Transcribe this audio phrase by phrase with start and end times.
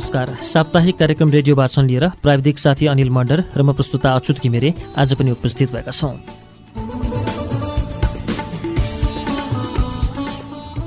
[0.00, 4.72] नमस्कार। साप्ताहिक कार्यक्रम रेडियो वाचन लिएर प्राविधिक साथी अनिल मण्डर र म प्रस्तुता अच्युत घिमिरे
[4.96, 6.16] आज पनि उपस्थित भएका छौँ।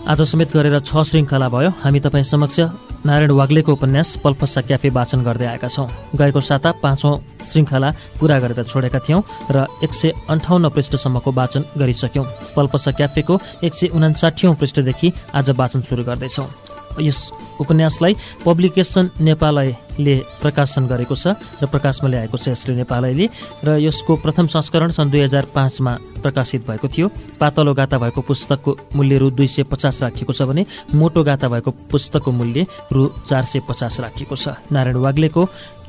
[0.09, 2.59] आज समेत गरेर छ श्रृङ्खला भयो। हामी तपाईँ समक्ष
[3.05, 5.87] नारायण वाग्लेको उपन्यास पल्पसा क्याफे वाचन गर्दै आएका छौँ।
[6.17, 7.13] गएको साता पाँचौँ
[7.53, 9.21] श्रृङ्खला पुरा गरेर छोडेका थियौँ
[9.53, 12.25] र एक सय अन्ठाउन्न पृष्ठसम्मको वाचन गरिसक्यौँ।
[12.57, 16.49] पल्पसा क्याफेको एक सय उनासाठीौँ पृष्ठदेखि आज वाचन सुरु गर्दैछौँ।
[17.01, 17.19] यस
[17.59, 18.13] उपन्यासलाई
[18.45, 23.25] पब्लिकेसन नेपालयले प्रकाशन गरेको छ र प्रकाशमा ल्याएको छ यसले नेपालयले
[23.65, 25.93] र यसको प्रथम संस्करण सन् दुई हजार पाँचमा
[26.23, 27.07] प्रकाशित भएको थियो।
[27.39, 31.71] पातलो गाता भएको पुस्तकको मूल्य रु दुई सय पचास राखिएको छ भने मोटो गाता भएको
[31.91, 35.41] पुस्तकको मूल्य रु चार सय पचास राखिएको छ। नारायण वाग्लेको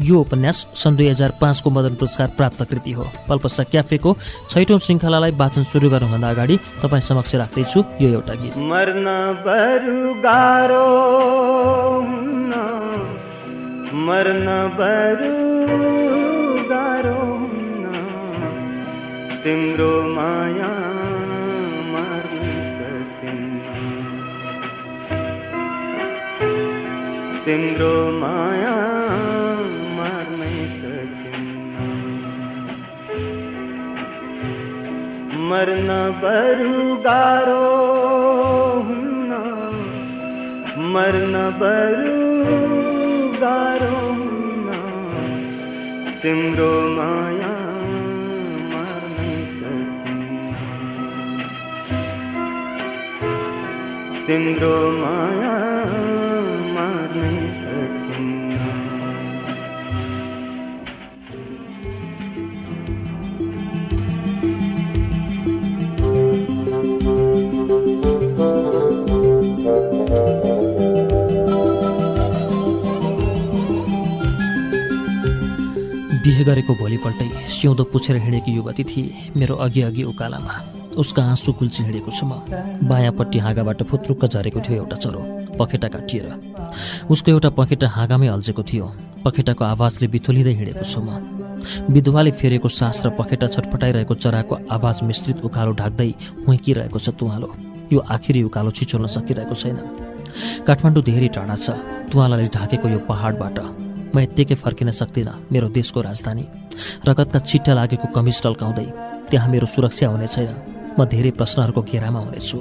[0.03, 4.11] यो उपन्यास सन् दुई हजार पाँचको मदन पुरस्कार प्राप्त कृति हो। पल्पसा क्याफेको
[4.51, 8.55] छैटौँ श्रृङ्खलालाई वाचन सुरु गर्नुभन्दा अगाडि तपाईँ समक्ष राख्दैछु यो एउटा गीत।
[11.55, 12.95] गारो
[14.07, 15.35] मर्न बरु
[16.69, 17.23] गारो
[19.45, 20.73] तिम्रो माया
[21.93, 22.45] मार्न
[27.47, 28.75] तिम्रो माया
[29.97, 31.75] मार्नै सकिन्न
[35.51, 35.91] मर्न
[36.23, 36.73] बरु
[38.87, 38.94] हुन्न
[40.95, 42.17] मर्न बरु
[43.41, 44.77] गारो हुन्न
[46.23, 47.53] तिम्रो माया
[54.27, 55.55] तिम्रो माया
[76.47, 80.55] गरेको भोलिपल्टै सिउँदो पुछेर हिँडेकी युवती थिए मेरो अघि अघि उकालामा।
[80.97, 82.33] उसका आँसु कुल्ची हिँडेको छु म।
[82.87, 85.21] बायाँपट्टि हाँगाबाट फुत्रुक्क झरेको थियो एउटा चरो
[85.59, 86.27] पखेटा काटिएर।
[87.11, 88.87] उसको एउटा पखेटा हाँगामै अल्झेको थियो।
[89.25, 91.09] पखेटाको आवाजले बिथोलिँदै हिँडेको छु म।
[91.91, 96.11] विधुवाले फेरेको सास र पखेटा छटपटाइरहेको चराको आवाज मिश्रित उकालो ढाक्दै
[96.47, 97.49] हुइकिरहेको छ तुवालो।
[97.93, 99.79] यो आखिरी उकालो छिचोल्न सकिरहेको छैन।
[100.67, 101.67] काठमाडौँ धेरै टाढा छ।
[102.13, 103.84] तुवालाले ढाकेको यो पहाडबाट
[104.15, 106.45] म यत्तिकै फर्किन सक्दिनँ मेरो देशको राजधानी।
[107.03, 108.87] रगतका छिट्टा लागेको कमिज टल्काउँदै
[109.31, 110.55] त्यहाँ मेरो सुरक्षा हुने छैन।
[110.99, 112.59] म धेरै प्रश्नहरूको घेरामा हुनेछु।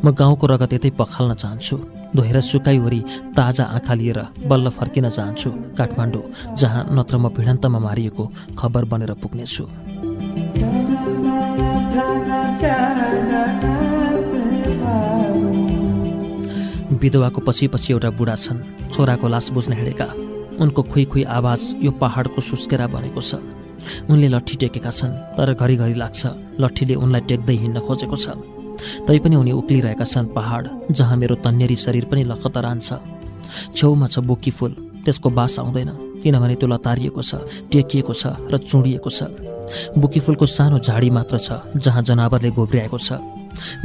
[0.00, 1.76] म गाउँको रगत यतै पखाल्न चाहन्छु।
[2.16, 3.00] धोएर सुकाइवरी
[3.36, 4.18] ताजा आँखा लिएर
[4.48, 8.24] बल्ल फर्किन चाहन्छु। काठमाडौँ जहाँ नत्र म भिडन्तमा मारिएको
[8.56, 9.64] खबर बनेर पुग्नेछु।
[16.96, 21.90] विधवाको पछि पछि एउटा बुढा छन्। छोराको लास बुझ्न हिँडेका। उनको खुइ खुइ आवाज यो
[22.00, 23.34] पहाडको सुस्केरा बनेको छ।
[24.10, 26.22] उनले लट्ठी टेकेका छन् तर घरिघरि लाग्छ
[26.60, 28.26] लट्ठीले उनलाई टेक्दै हिँड्न खोजेको छ।
[29.06, 32.88] तैपनि उनी उक्लिरहेका छन् पहाड जहाँ मेरो तन्नेरी शरीर पनि लखतरान्छ
[33.76, 34.72] छेउमा छ बोकी फुल
[35.04, 35.90] त्यसको बास आउँदैन
[36.22, 37.32] किनभने त्यो लतारिएको छ
[37.70, 39.20] टेकिएको छ र चुडिएको छ।
[39.94, 43.12] बुकी फुलको सानो झाडी मात्र छ जहाँ जनावरले घोब्रिआएको छ।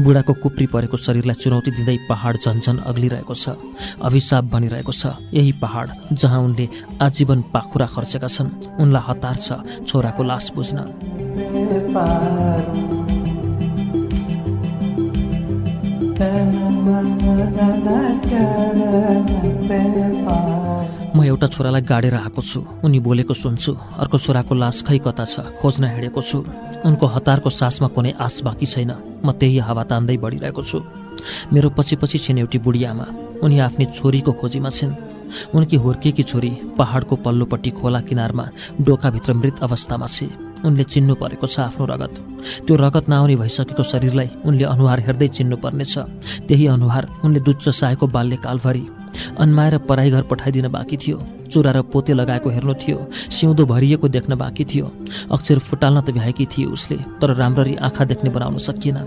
[0.02, 3.56] बुढाको कुप्री परेको शरीरलाई चुनौती दिँदै पहाड झन्झन अग्लिरहेको छ।
[4.02, 6.66] अभिशाप बनिरहेको छ यही पहाड जहाँ उनले
[7.02, 8.50] आजीवन पाखुरा खर्चेका छन्।
[8.80, 9.50] उनलाई हतार छ
[9.88, 10.78] छोराको लास बुझ्न।
[21.16, 25.44] म एउटा छोरालाई गाडेर आएको छु। उनी बोलेको सुन्छु। अर्को छोराको लास खै कता छ।
[25.60, 26.38] खोज्न हिँडेको छु।
[26.88, 28.92] उनको हतारको सासमा कुनै आस बाँकी छैन।
[29.26, 30.80] म त्यही हावा तान्दै बढिरहेको छु।
[31.54, 32.82] मेरो पछि पछि छिन् एउटी बुढी
[33.44, 34.96] उनी आफ्नी छोरीको खोजीमा छिन्।
[35.56, 38.46] उनकी हुर्किएकी छोरी पहाडको पल्लोपट्टि खोला किनारमा
[38.82, 40.28] डोकाभित्र मृत अवस्थामा छे।
[40.64, 42.14] उनले चिन्नु परेको छ आफ्नो रगत।
[42.68, 45.98] त्यो रगत नआउने भइसकेको शरीरलाई उनले अनुहार हेर्दै चिन्नु पर्नेछ
[46.48, 48.84] त्यही अनुहार उनले दुध चसाएको बाल्यकालभरि
[49.40, 51.18] अन्माएर पराई घर पठाइदिन बाँकी थियो।
[51.52, 54.86] चुरा र पोते लगाएको हेर्नु थियो। सिउँदो भरिएको देख्न बाँकी थियो।
[55.32, 58.98] अक्षर फुटाल्न त भ्याएकी थिए उसले तर राम्ररी आँखा देख्ने बनाउन सकिएन।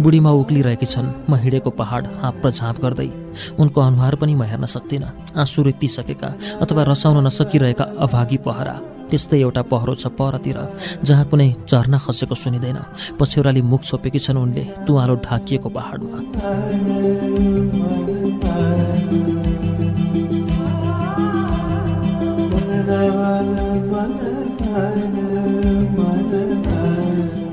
[0.00, 3.10] बुढीमा उक्लिरहेकी छन् म हिँडेको पहाड हाँप र झाँप गर्दै।
[3.58, 6.28] उनको अनुहार पनि म हेर्न सक्दिनँ। आँसु रित्तिसकेका
[6.62, 8.74] अथवा रसाउन नसकिरहेका अभागी पहरा।
[9.10, 10.58] त्यस्तै एउटा पहरो छ परतिर
[11.02, 12.78] जहाँ कुनै झर्ना खसेको सुनिँदैन।
[13.18, 16.18] पछ्यौराली मुख छोपेकी छन् उनले तुवालो ढाकिएको पहाडमा।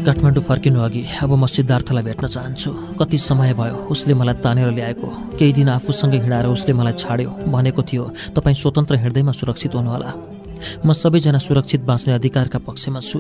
[0.08, 5.08] काठमाडौँ फर्किनु अघि अब म सिद्धार्थलाई भेट्न चाहन्छु। कति समय भयो उसले मलाई तानेर ल्याएको।
[5.36, 8.04] केही दिन आफूसँगै हिँडाएर उसले मलाई छाड्यो। भनेको थियो
[8.36, 10.37] तपाईँ स्वतन्त्र हिँड्दैमा सुरक्षित हुनुहोला।
[10.86, 13.20] म सबैजना सुरक्षित बाँच्ने अधिकारका पक्षमा छु।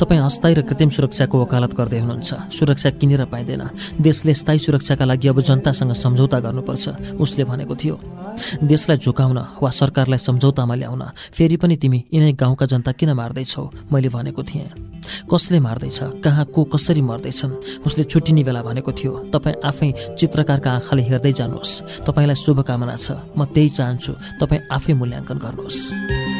[0.00, 3.62] तपाईँ अस्थायी र कृत्रिम सुरक्षाको वकालत गर्दै हुनुहुन्छ। सुरक्षा किनेर पाइँदैन।
[4.00, 6.84] देशले स्थायी सुरक्षाका लागि अब जनतासँग सम्झौता गर्नुपर्छ
[7.20, 7.96] उसले भनेको थियो।
[8.62, 11.02] देशलाई झुकाउन वा सरकारलाई सम्झौतामा ल्याउन
[11.34, 13.64] फेरि पनि तिमी यिनै गाउँका जनता किन मार्दैछौ?
[13.92, 14.70] मैले भनेको थिएँ।
[15.32, 15.98] कसले मार्दैछ?
[16.24, 17.82] कहाँ को कसरी मर्दैछन्?
[17.86, 23.44] उसले छुट्टिने बेला भनेको थियो। तपाईँ आफै चित्रकारका आँखाले हेर्दै जानुहोस्। तपाईँलाई शुभकामना छ। म
[23.44, 26.37] त्यही चाहन्छु। तपाईँ आफै मूल्याङ्कन गर्नुहोस्।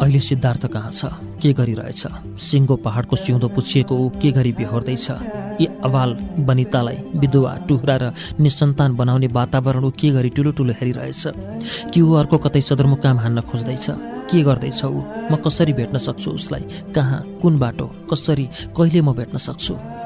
[0.00, 1.04] अहिले सिद्धार्थ कहाँ छ?
[1.42, 2.06] के गरिरहेछ?
[2.38, 5.10] सिङ्गो पहाडको सिउँदो पुछिएको ऊ के गरी बिहोर्दैछ?
[5.60, 11.24] यी अवाल बनितालाई विधुवा टुह्रा र निसन्तान बनाउने वातावरण ऊ के गरी ठुलो हेरिरहेछ?
[11.94, 13.86] कि ऊ अर्को कतै सदरमुकाम हान्न खोज्दैछ?
[14.30, 15.02] के गर्दैछ ऊ?
[15.32, 16.64] म कसरी भेट्न सक्छु उसलाई?
[16.94, 17.22] कहाँ?
[17.42, 17.86] कुन बाटो?
[18.12, 18.48] कसरी?
[18.76, 20.05] कहिले म भेट्न सक्छु?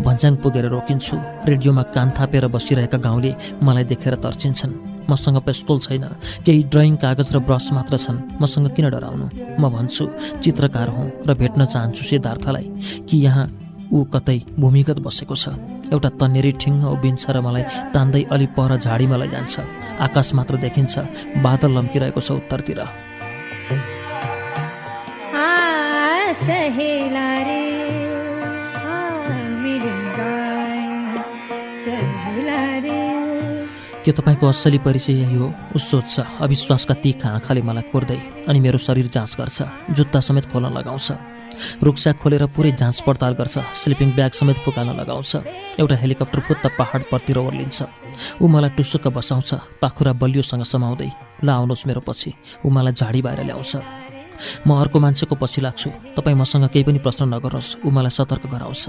[0.00, 1.16] भन्ज्याङ पुगेर रोकिन्छु।
[1.50, 3.30] रेडियोमा कान थापेर बसिरहेका गाउँले
[3.62, 4.74] मलाई देखेर तर्सिन्छन्
[5.10, 6.04] मसँग पेस्तोल छैन
[6.44, 9.26] केही ड्रइङ कागज र ब्रस मात्र छन्। मसँग किन डराउनु?
[9.60, 10.04] म भन्छु
[10.40, 12.66] चित्रकार हुँ र भेट्न चाहन्छु सिद्धार्थलाई
[13.08, 13.46] कि यहाँ
[13.92, 15.52] ऊ कतै भूमिगत बसेको छ।
[15.92, 17.62] एउटा तन्नेरी ठिङ्ग उभिन्छ र मलाई
[17.92, 19.54] तान्दै अलि पर झाडीमा लैजान्छ।
[20.00, 20.94] आकाश मात्र देखिन्छ
[21.44, 22.80] बादल लम्किरहेको छ उत्तरतिर।
[34.04, 38.78] के तपाईँको असली परिचय यही हो। ऊ सोध्छ अविश्वासका तिखा आँखाले मलाई कोर्दै अनि मेरो
[38.78, 39.58] शरीर जाँच गर्छ
[39.96, 41.08] जुत्ता समेत खोल्न लगाउँछ
[41.82, 45.32] रुखस्याक खोलेर पुरै जाँच पडताल गर्छ स्लिपिङ ब्याग समेत फुकाल्न लगाउँछ
[45.80, 47.78] एउटा हेलिकप्टर फुत्त पहाडपट्टि ओर्लिन्छ।
[48.42, 51.10] ऊ मलाई टुसुक्क बसाउँछ पाखुरा बलियोसँग समाउँदै
[51.44, 52.30] ल आउनुहोस् मेरो पछि
[52.66, 53.72] ऊ मलाई झाडी बाहिर ल्याउँछ।
[54.66, 58.84] म अर्को मान्छेको पछि लाग्छु तपाईँ मसँग केही पनि प्रश्न नगर्नुहोस् ऊ मलाई सतर्क गराउँछ।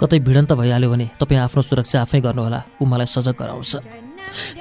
[0.00, 3.99] कतै भिडन्त भइहाल्यो भने तपाईँ आफ्नो सुरक्षा आफै गर्नुहोला ऊ मलाई सजग गराउँछ।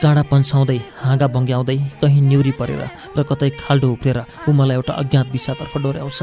[0.01, 2.81] काँडा पन्छाउँदै हाँगा बङ्ग्याउँदै कहीँ न्युरी परेर
[3.18, 6.19] र कतै खाल्डो उफ्रेर ऊ मलाई एउटा अज्ञात दिशातर्फ डोर्याउँछ।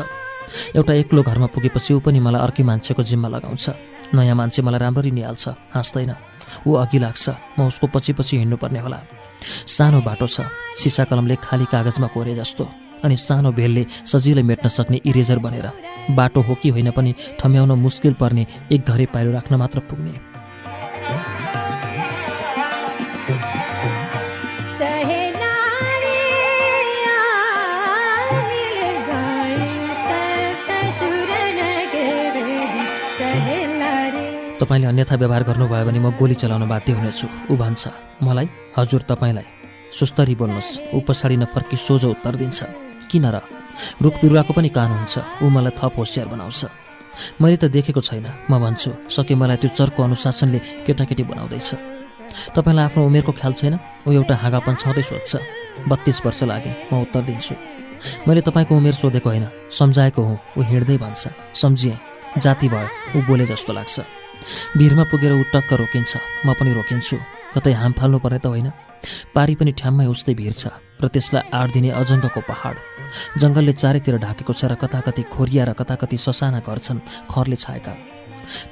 [0.79, 3.67] एउटा एक्लो घरमा पुगेपछि ऊ पनि मलाई अर्कै मान्छेको जिम्मा लगाउँछ।
[4.15, 5.45] नयाँ मान्छे मलाई राम्ररी निहाल्छ
[5.75, 6.13] हाँस्दैन।
[6.67, 7.25] ऊ अघि लाग्छ
[7.59, 8.99] म उसको पछि पछि हिँड्नुपर्ने होला।
[9.67, 10.47] सानो बाटो छ
[10.79, 12.65] सिसा कलमले खाली कागजमा कोरे जस्तो।
[13.05, 15.67] अनि सानो भेलले सजिलै मेट्न सक्ने इरेजर बनेर
[16.17, 20.15] बाटो हो कि होइन पनि ठम्याउन मुस्किल पर्ने एक घरे पाइलो राख्न मात्र पुग्ने।
[34.67, 37.83] तपाईँले अन्यथा व्यवहार गर्नुभयो भने म गोली चलाउन बाध्य हुनेछु। ऊ भन्छ
[38.19, 39.47] मलाई हजुर तपाईँलाई।
[39.95, 42.59] सुस्तरी बोल्नुहोस्। ऊ पछाडि नफर्की सोझो उत्तर दिन्छ।
[43.07, 43.47] किन र?
[44.03, 46.61] रुख बिरुवाको पनि कान हुन्छ। ऊ मलाई थप होसियार बनाउँछ।
[47.39, 51.71] मैले त देखेको छैन। म भन्छु सके मलाई त्यो चर्को अनुशासनले केटाकेटी बनाउँदैछ।
[52.51, 53.75] तपाईँलाई आफ्नो उमेरको ख्याल छैन?
[54.03, 55.33] ऊ एउटा हाँगा पन्छाउँदै सोध्छ।
[55.87, 57.55] बत्तिस वर्ष लागे। म उत्तर दिन्छु।
[58.27, 61.23] मैले तपाईँको उमेर सोधेको होइन। सम्झाएको हुँ। ऊ हिँड्दै भन्छ
[61.55, 61.97] सम्झिएँ।
[62.43, 64.26] जाति भयो। ऊ बोले जस्तो लाग्छ।
[64.79, 66.13] भिरमा पुगेर ऊ टक्क रोकिन्छ
[66.47, 67.17] म पनि रोकिन्छु।
[67.55, 68.69] कतै हाम फाल्नु पर्ने त होइन।
[69.35, 70.65] पारी पनि ठ्याम्मै उस्तै भिर छ
[71.03, 72.77] र त्यसलाई आठ दिने अजङ्गको पहाड।
[73.41, 77.57] जङ्गलले चारैतिर ढाकेको छ र कता कति खोरिया र कता कति ससाना घर छन् खरले
[77.57, 77.93] छाएका।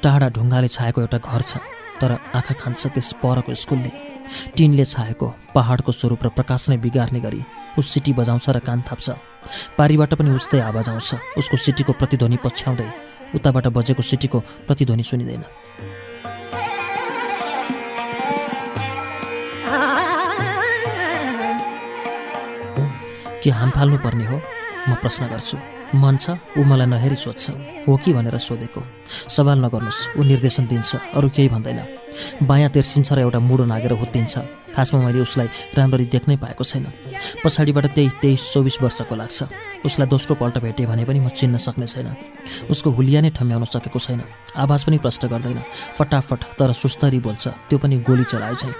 [0.02, 1.52] टाढा ढुङ्गाले छाएको एउटा घर छ
[2.00, 3.92] तर आँखा खान्छ त्यस परको स्कुलले।
[4.56, 7.40] टिनले छाएको पहाडको स्वरूप र प्रकाश नै बिगार्ने गरी
[7.76, 9.08] ऊ सिटी बजाउँछ र कान थाप्छ।
[9.78, 12.88] पारीबाट पनि उस्तै आवाज आउँछ उसको सिटीको प्रतिध्वनि पछ्याउँदै
[13.34, 15.44] उताबाट बजेको सिटीको प्रतिध्वनि सुनिँदैन।
[23.42, 24.40] के हाम फाल्नु पर्ने हो?
[24.88, 28.82] म प्रश्न गर्छु। मन छ ऊ मलाई नहेरी सोध्छ। हो कि भनेर सोधेको।
[29.30, 31.80] सवाल नगर्नुहोस् ऊ निर्देशन दिन्छ अरू केही भन्दैन।
[32.42, 34.34] बायाँ तेर्सिन्छ र एउटा मुडो नागेर हुत्तिन्छ।
[34.74, 35.48] खासमा मैले उसलाई
[35.78, 36.86] राम्ररी देख्नै पाएको छैन।
[37.44, 39.38] पछाडिबाट त्यही तेइस चौबिस वर्षको लाग्छ।
[39.86, 42.10] उसलाई दोस्रो पल्ट भेटेँ भने पनि म चिन्न सक्ने छैन।
[42.66, 44.20] उसको हुलिया नै ठम्याउन सकेको छैन।
[44.58, 45.62] आवाज पनि प्रष्ट गर्दैन।
[45.94, 48.74] फटाफट तर सुस्तरी बोल्छ। त्यो पनि गोली चलाए चाहिँ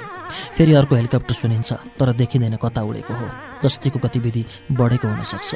[0.59, 3.27] फेरि अर्को हेलिकप्टर सुनिन्छ तर देखिँदैन कता उडेको हो।
[3.63, 4.43] गस्तीको गतिविधि
[4.75, 5.51] बढेको हुनसक्छ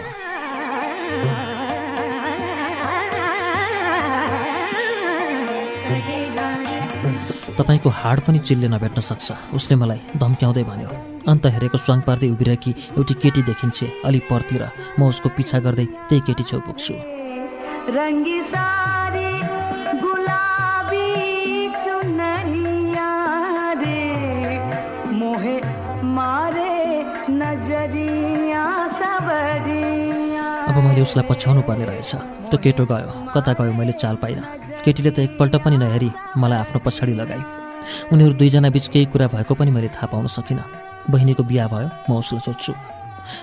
[7.59, 10.91] तपाईँको हाड पनि चिल्ले नभेट्न सक्छ। उसले मलाई धम्क्याउँदै भन्यो
[11.27, 14.63] अन्त हेरेको स्वाङ पार्दै उभिरहेकी एउटी केटी देखिन्छे अलि परतिर।
[14.99, 16.95] म उसको पिछा गर्दै त्यही केटी छेउ पुग्छु।
[30.69, 32.13] अब मैले उसलाई पछ्याउनु पर्ने रहेछ।
[32.49, 36.79] त्यो केटो गयो कता गयो मैले चाल पाइनँ। केटीले त एकपल्ट पनि नहेरी मलाई आफ्नो
[36.85, 37.43] पछाडि लगाई।
[38.13, 40.65] उनीहरू दुईजना बिच केही कुरा भएको पनि मैले थाहा पाउन सकिनँ।
[41.11, 42.73] बहिनीको बिहा भयो म उसलाई सोध्छु।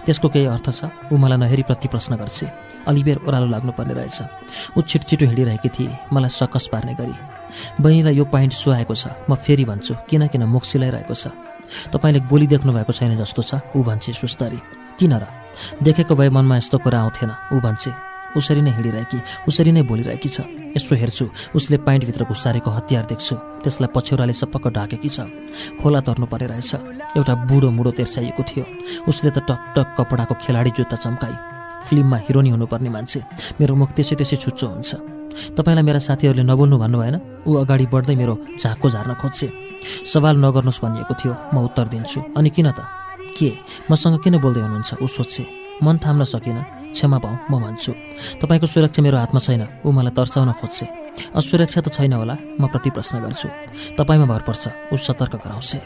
[0.05, 2.47] त्यसको केही अर्थ छ ऊ मलाई नहेरी प्रति प्रश्न गर्छे।
[2.89, 4.19] अलिबेर ओह्रालो लाग्नुपर्ने रहेछ।
[4.77, 7.15] ऊ छिटछिटो हिँडिरहेकी थिए मलाई सकस पार्ने गरी।
[7.81, 11.27] बहिनीलाई यो पाइन्ट सुहाएको छ म फेरि भन्छु किन किन मुख सिलाइरहेको छ?
[11.93, 14.59] तपाईँले गोली देख्नु भएको छैन जस्तो छ ऊ भन्छे सुस्तरी।
[14.99, 15.25] किन र?
[15.83, 17.91] देखेको भए मनमा यस्तो कुरा आउँथेन ऊ भन्छे।
[18.35, 20.37] उसरी नै हिँडिरहेकी उसरी नै बोलिरहेकी छ।
[20.75, 21.25] यसो हेर्छु
[21.55, 25.19] उसले पाइन्टभित्र घुसारेको हतियार देख्छु। त्यसलाई पछ्यौराले सपक्क ढाकेकी छ।
[25.79, 26.71] खोला तर्नु परे रहेछ।
[27.17, 28.65] एउटा बुढो मुडो तेर्साइएको थियो।
[29.07, 31.35] उसले त टक टक कपडाको खेलाडी जुत्ता चम्काई।
[31.87, 33.19] फिल्ममा हिरोनी हुनुपर्ने मान्छे।
[33.59, 34.91] मेरो मुख त्यसै त्यसै छुच्चो हुन्छ।
[35.55, 37.15] तपाईँलाई मेरा साथीहरूले नबोल्नु भन्नु भएन?
[37.47, 39.47] ऊ अगाडि बढ्दै मेरो झाँको झार्न खोज्छे।
[40.11, 42.79] सवाल नगर्नुहोस् भनिएको थियो। म उत्तर दिन्छु। अनि किन त?
[43.37, 43.49] के?
[43.91, 44.91] मसँग किन बोल्दै हुनुहुन्छ?
[45.03, 45.43] ऊ सोध्छे
[45.83, 46.63] मन थाम्न सकिनँ।
[46.95, 47.91] क्षमा पाऊ म भन्छु
[48.39, 50.85] तपाईँको सुरक्षा मेरो हातमा छैन ऊ मलाई तर्साउन खोज्छे।
[51.35, 53.47] असुरक्षा त छैन होला म प्रति प्रश्न गर्छु।
[53.99, 55.79] तपाईँमा भर पर्छ ऊ सतर्क गराउँछे।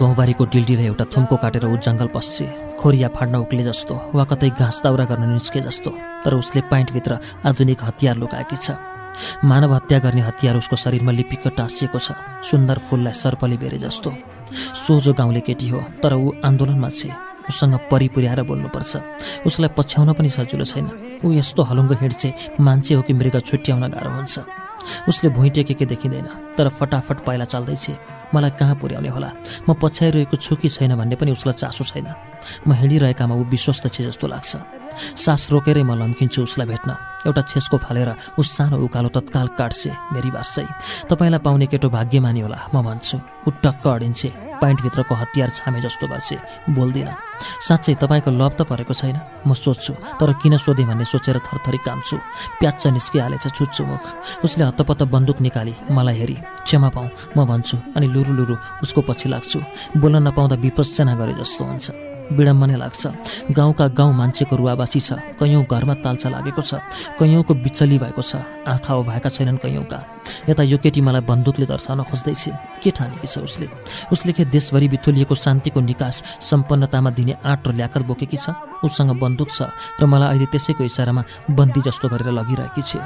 [0.00, 2.46] गाउँबारीको डिल्डीले एउटा थुम्को काटेर ऊ जङ्गल पस्छे।
[2.80, 5.90] खोरिया फाड्न उक्ले जस्तो वा कतै घाँस दाउरा गर्न निस्के जस्तो।
[6.24, 8.80] तर उसले पाइन्टभित्र आधुनिक हतियार लुकाएकी छ।
[9.44, 12.16] मानव हत्या गर्ने हतियार उसको शरीरमा लिपिक्क टाँसिएको छ।
[12.48, 14.10] सुन्दर फुललाई सर्पले बेरे जस्तो।
[14.80, 17.12] सोझो गाउँले केटी हो तर ऊ आन्दोलनमा छे।
[17.50, 18.96] उसँग परिपुर्याएर बोल्नुपर्छ।
[19.46, 20.86] उसलाई पछ्याउन पनि सजिलो छैन।
[21.24, 24.38] ऊ यस्तो हलुङ्गो हिँड्छे मान्छे हो कि मृग छुट्याउन गाह्रो हुन्छ।
[25.08, 27.86] उसले भुइँ टेकेकै देखिँदैन तर फटाफट पाइला चाल्दैछ।
[28.34, 29.30] मलाई कहाँ पुर्याउने होला?
[29.68, 32.08] म पछ्याइरहेको छु कि छैन भन्ने पनि उसलाई चासो छैन।
[32.66, 34.52] म हिँडिरहेकामा ऊ विश्वस्त छे जस्तो लाग्छ।
[35.16, 36.90] सास रोकेरै म लम्किन्छु उसलाई भेट्न।
[37.26, 42.40] एउटा छेसको फालेर उस सानो उकालो तत्काल काट्छे मेरी बास चाहिँ। तपाईँलाई पाउने केटो भाग्यमानी
[42.40, 46.36] होला म भन्छु। ऊ टक्क अडिन्छे। पाइन्टभित्रको हतियार छामे जस्तो गर्छे।
[46.70, 47.14] बोल्दिनँ।
[47.66, 52.16] साँच्चै तपाईँको लभ त परेको छैन। म सोध्छु तर किन सोधेँ भन्ने सोचेर थरथरी काम्छु।
[52.60, 54.04] प्याच्च निस्किहालेछ छुच्छु मुख।
[54.44, 59.28] उसले हत्तपत्त बन्दुक निकाली। मलाई हेरी क्षमा पाऊ म भन्छु अनि लुरु लुरु उसको पछि
[59.28, 59.58] लाग्छु।
[59.96, 63.02] बोल्न नपाउँदा विपस्चना गरे जस्तो हुन्छ। विडम्बनै लाग्छ।
[63.50, 66.74] गाउँका गाउँ मान्छेको रुवाबासी छ। कैयौँ घरमा ताल्चा लागेको छ।
[67.18, 69.98] कैयौँको बिचली भएको छ। आँखा भएका छैनन् कैयौँका।
[70.48, 72.44] यता यो केटी मलाई बन्दुकले दर्शाउन खोज्दैछ।
[72.82, 73.66] के ठानेकी छ उसले?
[74.12, 78.54] उसले के देशभरि बिथोलिएको शान्तिको निकास सम्पन्नतामा दिने आँट र ल्याकत बोकेकी छ?
[78.84, 79.68] उसँग बन्दुक छ
[80.00, 82.96] र मलाई अहिले त्यसैको इसारामा बन्दी जस्तो गरेर लगिरहेकी छ।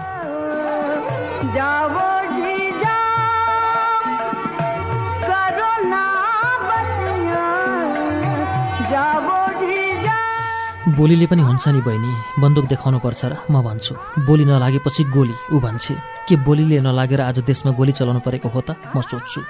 [10.96, 13.94] बोलीले पनि हुन्छ नि बहिनी। बन्दुक देखाउनु पर्छ र म भन्छु।
[14.28, 15.94] बोली नलागेपछि गोली ऊ भन्छे।
[16.28, 18.78] के बोलीले नलागेर आज देशमा गोली चलाउनु परेको हो त?
[18.94, 19.40] म सोध्छु।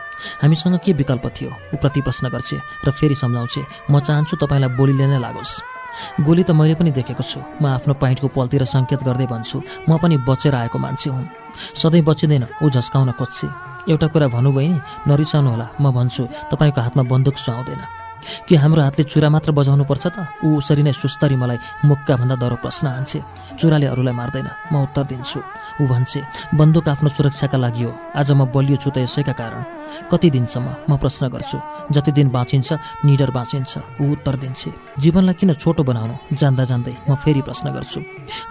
[0.41, 1.51] हामीसँग के विकल्प थियो?
[1.75, 5.53] ऊ प्रति प्रश्न गर्छे र फेरि सम्झाउँछे म चाहन्छु तपाईँलाई बोलीले नै लागोस्।
[6.25, 9.59] गोली त मैले पनि देखेको छु। म आफ्नो पाइन्टको पलतिर सङ्केत गर्दै भन्छु
[9.89, 11.29] म पनि बचेर आएको मान्छे हुँ।
[11.77, 13.49] सधैँ बचिँदैन ऊ झस्काउन खोज्छे।
[13.93, 18.04] एउटा कुरा भन्नु बहिनी नरिसाउनु होला म भन्छु तपाईँको हातमा बन्दुक सुहाउँदैन।
[18.49, 20.17] के हाम्रो हातले चुरा मात्र बजाउनु पर्छ त?
[20.45, 23.19] ऊ उसरी नै सुस्तरी मलाई मुक्काभन्दा डरो प्रश्न हान्छे
[23.59, 25.41] चुराले अरूलाई मार्दैन। म उत्तर दिन्छु।
[25.81, 26.21] ऊ भन्छे
[26.55, 29.63] बन्दुक आफ्नो सुरक्षाका लागि हो। आज म बलियो छु त यसैका कारण।
[30.11, 30.69] कति दिनसम्म?
[30.91, 31.59] म प्रश्न गर्छु।
[31.93, 32.73] जति दिन बाँचिन्छ
[33.05, 36.15] निडर बाँचिन्छ। ऊ उत्तर दिन्छे जीवनलाई किन छोटो बनाउनु?
[36.33, 38.01] जान्दा जान्दै म फेरि प्रश्न गर्छु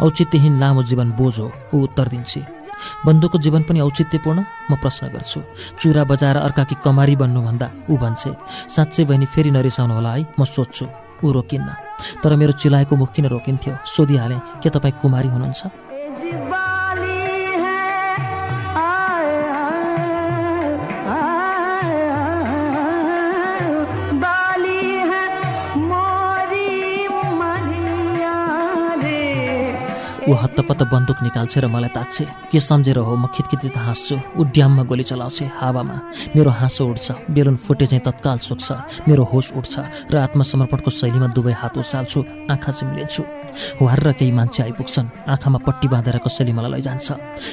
[0.06, 2.63] औचित्यहीन लामो जीवन बोझ हो। ऊ उत्तर दिन्छे
[3.06, 4.40] बन्दुकको जीवन पनि औचित्यपूर्ण?
[4.72, 5.40] म प्रश्न गर्छु।
[5.80, 8.32] चुरा बजाएर अर्काकी कमारी बन्नुभन्दा ऊ भन्छे
[8.70, 10.86] साँच्चै बहिनी फेरि नरिसाउनु होला है म सोध्छु।
[11.24, 11.70] ऊ रोकिन्न।
[12.24, 13.74] तर मेरो चिलाएको मुख किन रोकिन्थ्यो?
[13.86, 16.53] सोधिहालेँ के तपाईँ कुमारी हुनुहुन्छ?
[30.24, 34.84] ऊ हत्तपत्त बन्दुक निकाल्छे र मलाई ताक्छे के सम्झेर हो म खितखित हाँस्छु। ऊ ड्याममा
[34.88, 35.96] गोली चलाउँछे हावामा।
[36.36, 39.76] मेरो हाँसो उठ्छ। बेलुन फुटे चाहिँ तत्काल सुक्छ मेरो होस उठ्छ
[40.08, 42.20] र आत्मसमर्पणको शैलीमा दुवै हात उचाल्छु
[42.56, 43.24] आँखा चिम्लिन्छु
[43.84, 47.08] वार केही मान्छे आइपुग्छन्। आँखामा पट्टी बाँधेर कसैले मलाई लैजान्छ।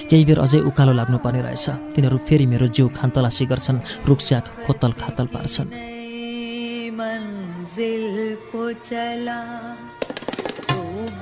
[0.06, 5.26] केही बेर अझै उकालो लाग्नुपर्ने रहेछ। तिनीहरू फेरि मेरो जिउ खानतलासी गर्छन् रुखस्याक खोतल खातल
[5.34, 5.68] पार्छन्।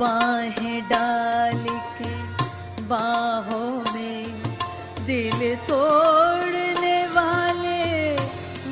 [0.00, 1.64] बाहें डाल
[1.98, 2.12] के
[2.90, 4.42] बाहों में
[5.06, 7.86] दिल तोड़ने वाले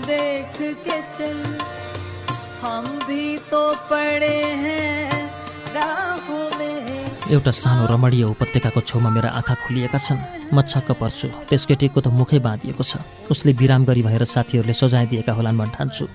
[0.06, 1.40] देख के चल।
[2.62, 5.30] हम भी तो पड़े हैं
[5.75, 6.45] राहों
[7.26, 12.14] एउटा सानो रमणीय उपत्यकाको छेउमा मेरा आँखा खुलिएका छन्। म छक्क पर्छु। त्यस केटीको त
[12.14, 16.06] मुखै बाँधिएको छ। उसले बिराम गरी भएर साथीहरूले सजाय होलान् भन् ठान्छु।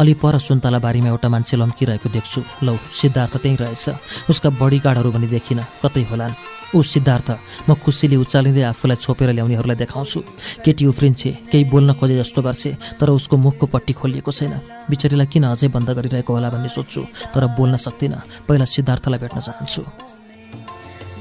[0.00, 3.84] अलि पर सुन्तला बारीमा एउटा मान्छे लम्किरहेको देख्छु। लौ सिद्धार्थ त्यहीँ रहेछ।
[4.32, 6.32] उसका बडी गार्डहरू पनि देखिन कतै होलान्।
[6.72, 7.28] ऊ सिद्धार्थ
[7.68, 10.20] म खुसीले उचालिँदै आफूलाई छोपेर ल्याउनेहरूलाई देखाउँछु।
[10.64, 15.44] केटी उफ्रिन्छे केही बोल्न खोजे जस्तो गर्छे तर उसको मुखको पट्टी खोलिएको छैन। बिचरीलाई किन
[15.52, 17.00] अझै बन्द गरिरहेको होला भन्ने सोध्छु
[17.36, 19.84] तर बोल्न सक्दिनँ। पहिला सिद्धार्थलाई भेट्न चाहन्छु।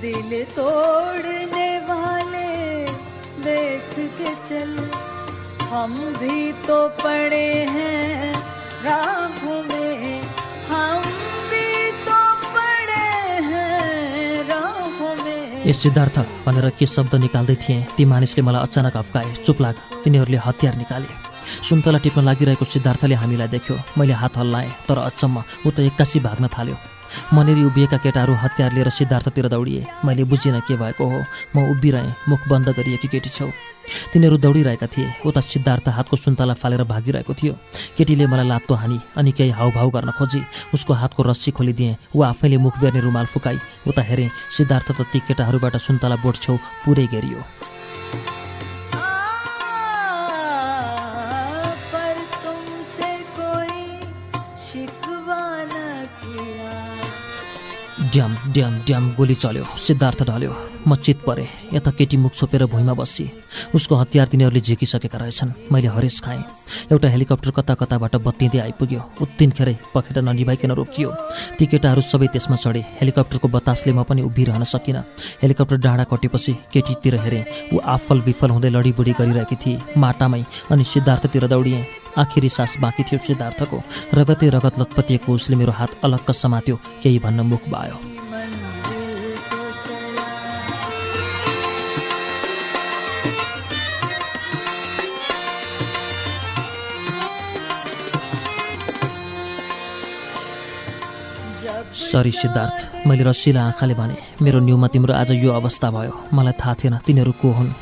[0.02, 2.50] दिल तोड़ने वाले
[3.44, 4.72] देख के चल।
[5.70, 8.34] हम भी तो पड़े हैं
[8.86, 10.22] राहों में।
[10.70, 11.02] हम
[11.50, 13.08] भी तो पड़े
[13.50, 19.62] हैं राहों में। सिद्धार्थ भनेर के शब्द निकाल्दै थिएँ ती मानिसले मलाई अचानक अफ्काए चुप
[19.62, 21.08] लाग। तिनीहरूले हतियार निकाले।
[21.70, 26.48] सुन्तला टिप्न लागिरहेको सिद्धार्थले हामीलाई देख्यो। मैले हात हल्लाएँ तर अचम्म। ऊ त एक्कासी भाग्न
[26.48, 26.78] थाल्यो।
[27.34, 31.20] मनेरी उभिएका केटाहरू हतियार लिएर सिद्धार्थतिर दौडिए। मैले बुझिनँ के भएको हो।
[31.56, 33.50] म उभिरहेँ मुख बन्द गरिएकी केटी छौ
[34.14, 37.54] तिनीहरू दौडिरहेका थिए। उता सिद्धार्थ हातको सुन्तला फालेर भागिरहेको थियो।
[37.98, 40.42] केटीले मलाई लात्तो हानी अनि केही हाउभाउ गर्न खोजी।
[40.74, 45.20] उसको हातको रस्सी खोलिदिएँ। ऊ आफैले मुख बेर्ने रुमाल फुकाई। उता हेरेँ सिद्धार्थ त ती
[45.28, 47.40] केटाहरूबाट सुन्तला बोट छेउ पुरै घेरियो।
[58.16, 60.52] ड्याम ड्याम ड्याम गोली चल्यो सिद्धार्थ ढल्यो।
[60.88, 63.26] म चित परेँ यता केटी मुख छोपेर भुइँमा बसी।
[63.76, 66.44] उसको हतियार तिनीहरूले झिकिसकेका रहेछन्। मैले हरेस खाएँ।
[66.92, 71.10] एउटा हेलिकप्टर कता कताबाट बत्तिँदै आइपुग्यो। उत्तिनखेरै पखेटा ननिभाइकन रोकियो।
[71.60, 75.04] ती केटाहरू सबै त्यसमा चढे। हेलिकप्टरको बतासले म पनि उभिरहन सकिनँ।
[75.44, 77.44] हेलिकप्टर डाँडा कटेपछि केटीतिर हेरेँ।
[77.74, 81.84] ऊ आफल विफल हुँदै लडीबुडी गरिरहेकी थिए। माटामै अनि सिद्धार्थतिर दौडिएँ।
[82.18, 83.78] आखिरी सास बाँकी थियो सिद्धार्थको।
[84.14, 87.64] रगतै रगत लतपतिएको उसले मेरो हात अलक्क समात्यो केही भन्न मुख
[101.64, 106.54] जब सरी सिद्धार्थ मैले रसिला आँखाले भने मेरो न्युमा तिम्रो आज यो अवस्था भयो। मलाई
[106.54, 107.74] थाहा थिएन तिनीहरू को हुन्।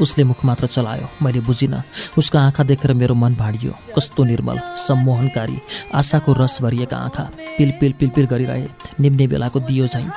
[0.00, 1.82] उसले मुख मात्र चलायो। मैले बुझिनँ
[2.18, 5.58] उसको आँखा देखेर मेरो मन भाडियो। कस्तो निर्मल सम्मोहनकारी
[5.94, 7.24] आशाको रस भरिएका आँखा
[7.58, 8.68] पिल पिल पिलपिल गरिरहे
[9.00, 10.10] निम्ने बेलाको दियो झैँ।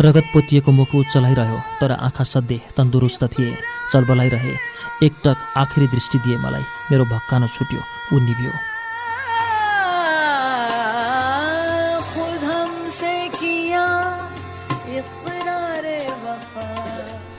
[0.00, 3.56] रगत पोतिएको मुख चलाइरह्यो तर आँखा सधैँ तन्दुरुस्त थिए
[3.92, 4.54] चलबलाइरहे।
[5.02, 7.80] एकटक आखिरी दृष्टि दिए मलाई मेरो भक्कानो छुट्यो
[8.12, 8.52] ऊ निभ्यो।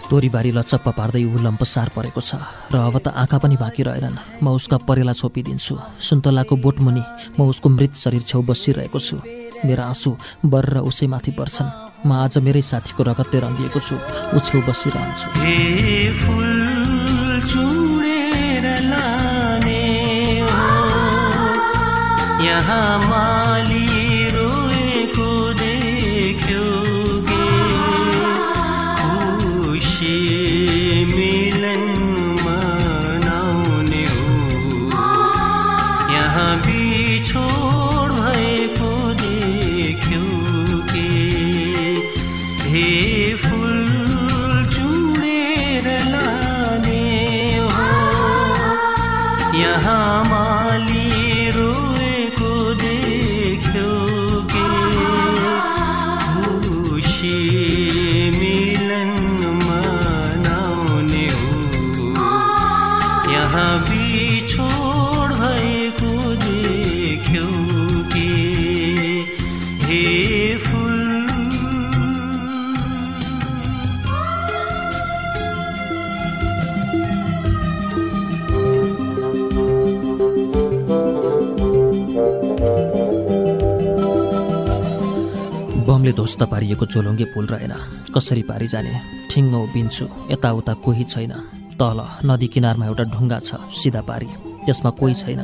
[0.09, 2.37] तोरीबारी लचप्प पार्दै ऊ लम्पसार परेको छ
[2.73, 7.03] र अब त आँखा पनि बाँकी रहेनन्। म उसका परेला छोपिदिन्छु। सुन्तलाको बोटमुनि
[7.37, 9.17] म उसको मृत शरीर छेउ बसिरहेको छु।
[9.65, 10.09] मेरा आँसु
[10.45, 11.69] बर र उसैमाथि पर्छन्।
[12.05, 13.95] म आज मेरै साथीको रगतले रङ्गिएको छु।
[14.35, 15.27] ऊ छेउ बसिरहन्छु।
[22.45, 23.94] यहाँ माली
[30.05, 30.64] की
[86.35, 87.73] ध्वस्त पारिएको चोलुङ्गे पुल रहेन
[88.11, 88.91] कसरी पारी जाने?
[89.55, 91.31] उभिन्छु यताउता कोही छैन।
[91.79, 94.27] तल नदी किनारमा एउटा ढुङ्गा छ सिधा पारी।
[94.67, 95.41] त्यसमा कोही छैन।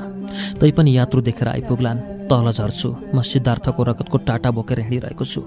[0.59, 5.41] तैपनि यात्रु देखेर आइपुग्लान्। तल झर्छु। म सिद्धार्थको रगतको टाटा बोकेर हिँडिरहेको छु।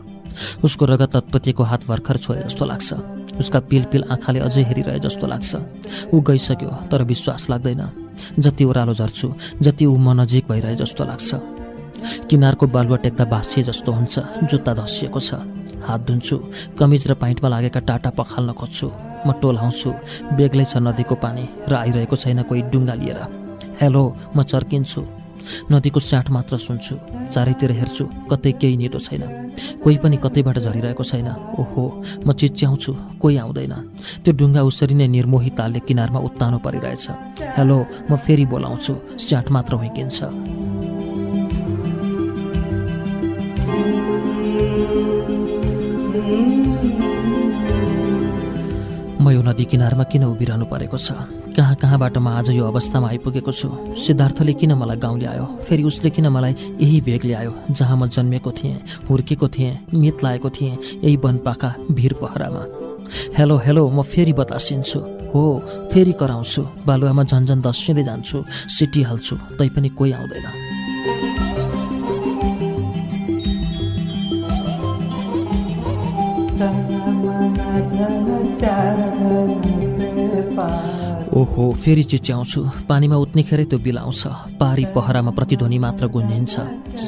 [0.64, 2.90] उसको रगत तत्पतिको हात भर्खर छोए जस्तो लाग्छ।
[3.36, 5.52] उसका पिल पिल आँखाले अझै हेरिरहे जस्तो लाग्छ।
[6.08, 7.82] ऊ गइसक्यो तर विश्वास लाग्दैन।
[8.40, 9.28] जति ओह्रालो झर्छु
[9.60, 11.30] जति ऊ म नजिक भइरहे जस्तो लाग्छ।
[12.30, 14.14] किनारको बालुवा टेक्दा भाँसिए जस्तो हुन्छ
[14.50, 15.30] जुत्ता धसिएको छ।
[15.84, 16.36] हात धुन्छु
[16.78, 18.88] कमिज र पाइन्टमा लागेका टाटा पखाल्न खोज्छु।
[19.26, 19.90] म टोलाउँछु
[20.36, 23.20] बेग्लै छ नदीको पानी र आइरहेको छैन कोही डुङ्गा लिएर।
[23.80, 24.02] हेलो
[24.36, 25.02] म चर्किन्छु।
[25.72, 26.94] नदीको साठ मात्र सुन्छु
[27.28, 29.22] चारैतिर हेर्छु कतै केही नेटो छैन।
[29.84, 31.28] कोही पनि कतैबाट झरिरहेको छैन।
[31.60, 31.84] ओहो
[32.24, 33.74] म चिच्याउँछु कोही आउँदैन।
[34.24, 37.06] त्यो डुङ्गा उसरी नै निर्मोही तालले किनारमा उत्तानो परिरहेछ।
[37.60, 37.76] हेलो
[38.08, 40.63] म फेरि बोलाउँछु स्याट मात्र हुइकिन्छ।
[46.24, 46.26] म
[49.30, 51.12] यो नदी किनारमा किन उभिरहनु परेको छ?
[51.52, 53.68] कहाँ कहाँबाट म आज यो अवस्थामा आइपुगेको छु?
[54.00, 58.50] सिद्धार्थले किन मलाई गाउँ ल्यायो फेरि उसले किन मलाई यही भेग ल्यायो जहाँ म जन्मेको
[58.56, 62.62] थिएँ हुर्केको थिएँ मित लागेको थिएँ यही वनपाखा भिर पहरामा
[63.36, 65.00] हेलो हेलो म फेरि बतासिन्छु।
[65.34, 65.42] हो
[65.92, 68.44] फेरि कराउँछु। बालुवामा झन्झन दस्सिँदै जान्छु
[68.76, 70.46] सिटी हाल्छु तैपनि कोही आउँदैन।
[81.34, 84.22] ओहो फेरि चिच्याउँछु। पानीमा उत्नेखेरै त्यो बिलाउँछ
[84.60, 86.54] पारी पहरामा प्रतिध्वनि मात्र गुन्जिन्छ।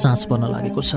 [0.01, 0.93] सास पर्न लागेको छ।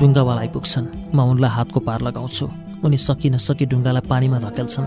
[0.00, 2.46] डुङ्गावाला आइपुग्छन्। म उनलाई हातको पार लगाउँछु।
[2.84, 4.86] उनी सकि नसकी ढुङ्गालाई पानीमा धकेल्छन्।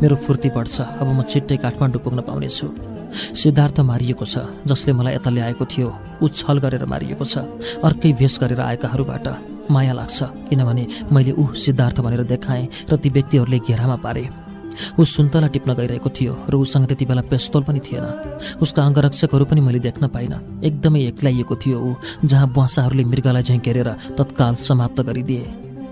[0.00, 2.66] मेरो फुर्ती बढ्छ। अब म छिट्टै काठमाडौँ पुग्न पाउनेछु।
[3.12, 4.34] सिद्धार्थ मारिएको छ
[4.66, 5.88] जसले मलाई यता ल्याएको थियो।
[6.22, 7.44] ऊ छल गरेर मारिएको छ।
[7.84, 13.58] अर्कै भेष गरेर आएकाहरूबाट। माया लाग्छ किनभने मैले ऊ सिद्धार्थ भनेर देखाएँ र ती व्यक्तिहरूले
[13.58, 14.28] घेरामा पारे।
[15.00, 18.04] ऊ सुन्तला टिप्न गइरहेको थियो र उसँग त्यति बेला पेस्तोल पनि थिएन।
[18.60, 23.60] उसका अङ्गरक्षकहरू पनि मैले देख्न पाइनँ। एकदमै एक्लाइएको थियो ऊ जहाँ बुवासाहरूले मृगलाई झैँ
[24.18, 25.44] तत्काल समाप्त गरिदिए।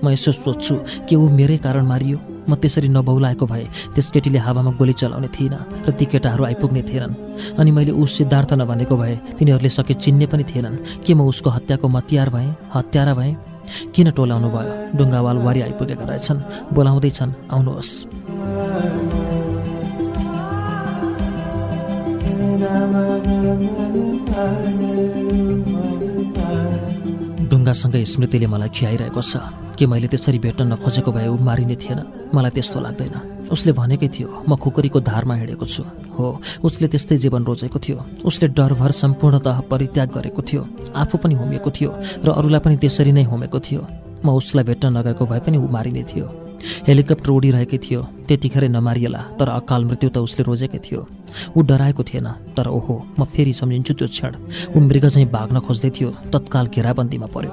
[0.05, 0.75] म यसो सोध्छु
[1.09, 2.19] कि ऊ मेरै कारण मारियो?
[2.45, 3.65] म त्यसरी नबौलाएको भए
[3.97, 7.15] त्यस केटीले हावामा गोली चलाउने थिइनँ र ती केटाहरू आइपुग्ने थिएनन्।
[7.57, 11.89] अनि मैले ऊ सिद्धार्थ नभनेको भए तिनीहरूले सके चिन्ने पनि थिएनन्। के म उसको हत्याको
[11.89, 12.53] मतियार भएँ?
[12.75, 13.54] हत्यारा भएँ?
[13.95, 14.73] किन टोलाउनु भयो?
[14.99, 16.39] डुङ्गावाल वारी आइपुगेका रहेछन्।
[16.75, 17.91] बोलाउँदैछन् आउनुहोस्।
[27.65, 29.41] ढुङ्गासँगै स्मृतिले मलाई खियाइरहेको छ
[29.73, 34.29] कि मैले त्यसरी भेट्न नखोजेको भए ऊ मारिने थिएन। मलाई त्यस्तो लाग्दैन। उसले भनेकै थियो
[34.45, 36.27] म खुकुरीको धारमा हिँडेको छु। हो
[36.61, 41.91] उसले त्यस्तै जीवन रोजेको थियो। उसले डरभर सम्पूर्णतः परित्याग गरेको थियो। आफू पनि होमिएको थियो
[42.21, 43.81] र अरूलाई पनि त्यसरी नै होमेको थियो।
[44.21, 46.44] म उसलाई भेट्न नगएको भए पनि ऊ मारिने थियो।
[46.89, 51.01] हेलिकप्टर उडिरहेकै थियो। त्यतिखेरै नमारिएला तर अकाल मृत्यु त उसले रोजेकै थियो।
[51.57, 54.33] ऊ डराएको थिएन तर ओहो म फेरि सम्झिन्छु त्यो क्षण।
[54.73, 57.53] ऊ मृग चाहिँ भाग्न खोज्दै थियो तत्काल घेराबन्दीमा पर्यो।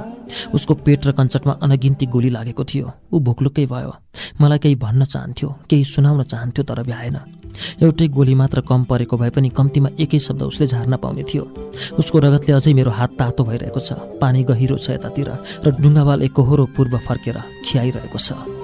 [0.56, 3.92] उसको पेट र कञ्चटमा अनगिन्ती गोली लागेको थियो। ऊ भुक्लुक्कै भयो।
[4.40, 7.18] मलाई केही भन्न चाहन्थ्यो केही सुनाउन चाहन्थ्यो तर भ्याएन।
[7.84, 11.44] एउटै गोली मात्र कम परेको भए पनि कम्तीमा एकै शब्द उसले झार्न पाउने थियो।
[12.00, 13.92] उसको रगतले अझै मेरो हात तातो भइरहेको छ।
[14.24, 15.30] पानी गहिरो छ यतातिर
[15.68, 17.38] र डुङ्गावाल एकहोरो पूर्व फर्केर
[17.68, 18.61] खियाइरहेको छ।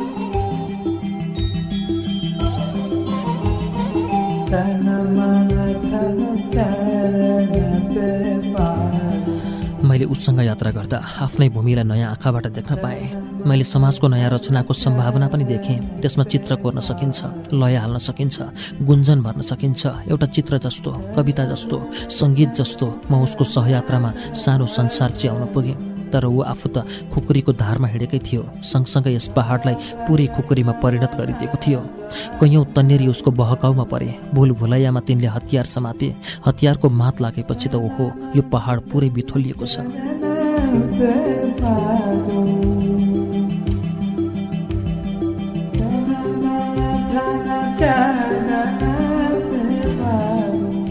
[9.88, 13.02] मैले उससँग यात्रा गर्दा आफ्नै भूमिलाई नयाँ आँखाबाट देख्न पाएँ।
[13.48, 18.38] मैले समाजको नयाँ रचनाको सम्भावना पनि देखेँ। त्यसमा चित्र कोर्न सकिन्छ लय हाल्न सकिन्छ
[18.84, 21.78] गुन्जन भर्न सकिन्छ। एउटा चित्र जस्तो कविता जस्तो
[22.20, 26.78] सङ्गीत जस्तो म उसको सहयात्रामा सानो संसार च्याउन पुगेँ। तर ऊ आफू त
[27.14, 29.76] खुकुरीको धारमा हिँडेकै थियो। सँगसँगै यस पहाडलाई
[30.08, 31.80] पुरै खुकुरीमा परिणत गरिदिएको थियो।
[32.40, 36.08] कैयौँ तन्नेरी उसको बहकाउमा परे। भुल भुलैयामा तिनले हतियार समाते।
[36.48, 39.76] हतियारको मात लागेपछि त ओहो यो पहाड पुरै बिथोलिएको छ।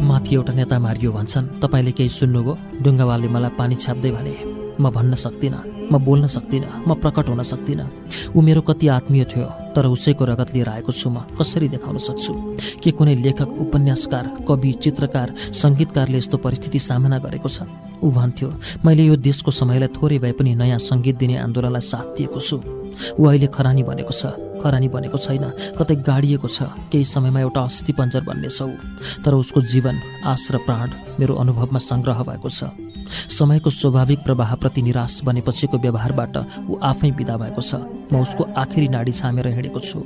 [0.06, 2.52] माथि एउटा नेता मारियो भन्छन् तपाईँले केही सुन्नुभयो?
[2.82, 4.34] डुङ्गावालले मलाई पानी छाप्दै भने
[4.80, 5.62] म भन्न सक्दिनँ
[5.92, 7.86] म बोल्न सक्दिनँ म प्रकट हुन सक्दिनँ।
[8.36, 12.32] ऊ मेरो कति आत्मीय थियो तर उसैको रगत लिएर आएको छु म कसरी देखाउन सक्छु?
[12.82, 17.62] के कुनै लेखक उपन्यासकार कवि चित्रकार सङ्गीतकारले यस्तो परिस्थिति सामना गरेको छ?
[18.02, 18.48] ऊ भन्थ्यो
[18.84, 22.56] मैले यो देशको समयलाई थोरै भए पनि नयाँ सङ्गीत दिने आन्दोलनलाई साथ दिएको छु।
[23.18, 24.22] ऊ अहिले खरानी बनेको छ।
[24.62, 25.44] खरानी बनेको छैन।
[25.78, 28.72] कतै गाडिएको छ। केही समयमा एउटा अस्थि पञ्जर बन्ने छ ऊ।
[29.24, 29.94] तर उसको जीवन
[30.26, 30.88] आश र प्राण
[31.20, 32.72] मेरो अनुभवमा सङ्ग्रह भएको छ।
[33.06, 37.74] समयको स्वाभाविक प्रवाहप्रति निराश बनेपछिको व्यवहारबाट ऊ आफै विदा भएको छ।
[38.10, 40.02] म उसको आखिरी नाडी छामेर हिँडेको छु।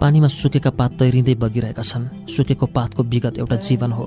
[0.00, 4.06] पानीमा सुकेका पात तैरिँदै बगिरहेका छन्। सुकेको पातको विगत एउटा जीवन हो।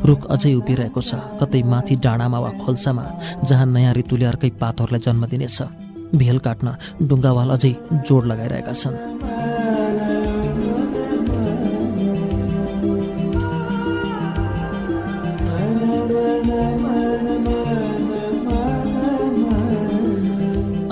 [0.00, 3.04] रुख अझै उभिरहेको छ। कतै माथि डाँडामा वा खोल्सामा
[3.44, 6.66] जहाँ नयाँ ऋतुले अर्कै पातहरूलाई जन्म दिनेछ। भेल काट्न
[7.08, 7.72] डुङ्गावाल अझै
[8.08, 8.96] जोड लगाइरहेका छन्।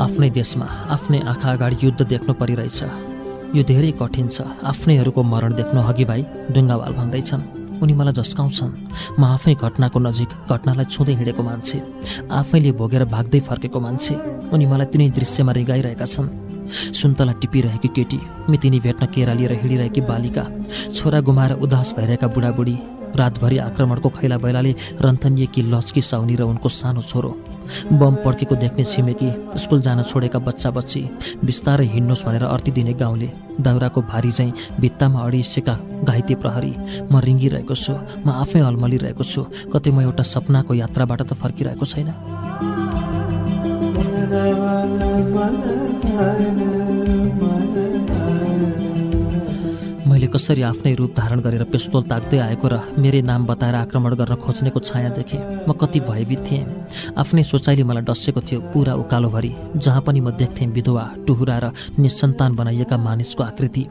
[0.06, 2.80] आफ्नै देशमा आफ्नै आँखा अगाडि युद्ध देख्नु परिरहेछ।
[3.56, 6.20] यो धेरै कठिन छ। आफ्नैहरूको मरण देख्नु हगि भाइ
[6.54, 8.72] डुङ्गावाल भन्दैछन्। उनी मलाई झस्काउँछन्
[9.20, 11.78] म आफै घटनाको नजिक घटनालाई छुँदै हिँडेको मान्छे।
[12.30, 14.14] आफैले भोगेर भाग्दै फर्केको मान्छे।
[14.52, 16.28] उनी मलाई तिनै दृश्यमा रिगाइरहेका छन्।
[16.66, 20.44] सुन्तला टिपिरहेकी केटी मितिनी भेट्न केरा लिएर हिँडिरहेकी बालिका
[20.94, 22.76] छोरा गुमाएर उदास भइरहेका बुढाबुढी
[23.16, 24.72] रातभरि आक्रमणको खैला बैलाले
[25.04, 27.30] रन्थनिएकी लस्की साउनी र उनको सानो छोरो।
[27.92, 31.00] बम पड्केको देख्ने छिमेकी स्कुल जान छोडेका बच्चा बच्ची
[31.44, 33.28] बिस्तारै हिँड्नुहोस् भनेर अर्ती दिने गाउँले।
[33.60, 35.74] दाउराको भारी चाहिँ भित्तामा अडिसेका
[36.04, 36.72] घाइते प्रहरी
[37.10, 37.92] म रिङ्गिरहेको छु
[38.26, 39.40] म आफै अल्मलिरहेको छु
[39.72, 42.08] कतै म एउटा सपनाको यात्राबाट त फर्किरहेको छैन।
[50.26, 54.34] मैले कसरी आफ्नै रूप धारण गरेर पिस्तोल ताक्दै आएको र मेरै नाम बताएर आक्रमण गर्न
[54.42, 56.66] खोज्नेको छाया देखेँ। म कति भयभीत थिएँ।
[57.14, 61.66] आफ्नै सोचाइले मलाई डसेको थियो पुरा उकालोभरि जहाँ पनि म देख्थेँ विधवा टुहुरा र
[62.02, 63.84] निसन्तान बनाइएका मानिसको आकृति।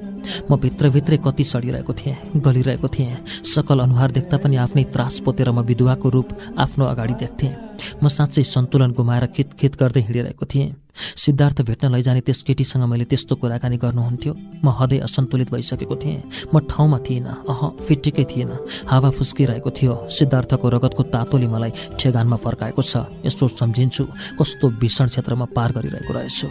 [0.52, 3.16] म भित्रभित्रै कति सडिरहेको थिएँ गलिरहेको थिएँ।
[3.56, 6.28] सकल अनुहार देख्दा पनि आफ्नै त्रास पोतेर म विधवाको रूप
[6.60, 7.56] आफ्नो अगाडि देख्थेँ।
[8.04, 13.36] म साँच्चै सन्तुलन गुमाएर खितखित गर्दै हिँडिरहेको थिएँ। सिद्धार्थ भेट्न लैजाने त्यस केटीसँग मैले त्यस्तो
[13.36, 18.52] कुराकानी गर्नुहुन्थ्यो। म हदै असन्तुलित भइसकेको थिएँ। म ठाउँमा थिइनँ अह फिटिकै थिएन।
[18.88, 22.94] हावा फुस्किरहेको थियो। सिद्धार्थको रगतको तातोले मलाई ठेगानमा फर्काएको छ।
[23.26, 24.04] यसो सम्झिन्छु
[24.40, 26.48] कस्तो भीषण क्षेत्रमा पार गरिरहेको रहेछु।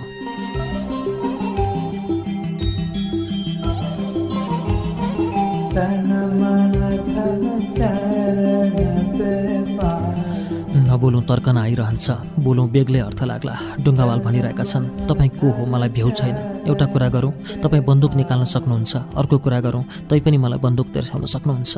[11.04, 15.62] नबोलौँ तर्कन आइरहन्छ। बोलौँ बेग्लै अर्थ लाग्ला। डुङ्गावाल भनिरहेका छन् तपाईँ को हो?
[15.68, 20.60] मलाई भ्यू छैन। एउटा कुरा गरौँ तपाईँ बन्दुक निकाल्न सक्नुहुन्छ। अर्को कुरा गरौँ तैपनि मलाई
[20.64, 21.72] बन्दुक तेर्स्याउन सक्नुहुन्छ।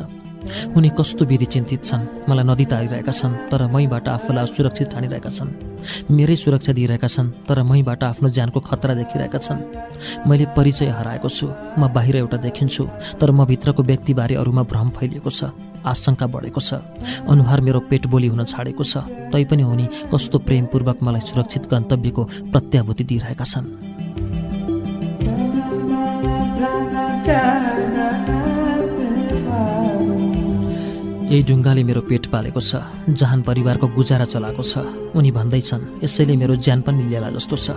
[0.75, 2.03] उनी कस्तो विधि चिन्तित छन्?
[2.29, 5.49] मलाई नदी तारिरहेका छन् तर मैबाट आफूलाई असुरक्षित ठानिरहेका छन्।
[6.11, 9.59] मेरै सुरक्षा दिइरहेका छन् तर मैबाट आफ्नो ज्यानको खतरा देखिरहेका छन्।
[10.27, 11.47] मैले परिचय हराएको छु
[11.79, 12.83] म बाहिर एउटा देखिन्छु
[13.19, 15.51] तर म भित्रको व्यक्तिबारे अरूमा भ्रम फैलिएको छ
[15.85, 16.83] आशंका बढेको छ
[17.31, 23.03] अनुहार मेरो पेट बोली हुन छाडेको छ तैपनि उनी कस्तो प्रेमपूर्वक मलाई सुरक्षित गन्तव्यको प्रत्याभूति
[23.03, 23.65] दिइरहेका छन्।
[31.27, 32.79] यही ढुङ्गाले मेरो पेट पालेको छ
[33.11, 34.79] जहान परिवारको गुजारा चलाएको छ।
[35.11, 37.67] उनी भन्दैछन् यसैले मेरो ज्यान पनि लिएला जस्तो छ।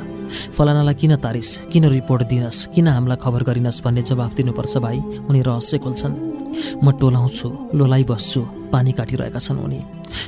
[0.54, 4.98] फलानालाई किन तारिस किन रिपोर्ट दिनस् किन हामीलाई खबर गरिनस् भन्ने जवाफ दिनुपर्छ भाइ?
[5.26, 6.14] उनी रहस्य खोल्छन्।
[6.78, 9.80] म टोलाउँछु लोलाइ बस्छु पानी काटिरहेका छन् उनी।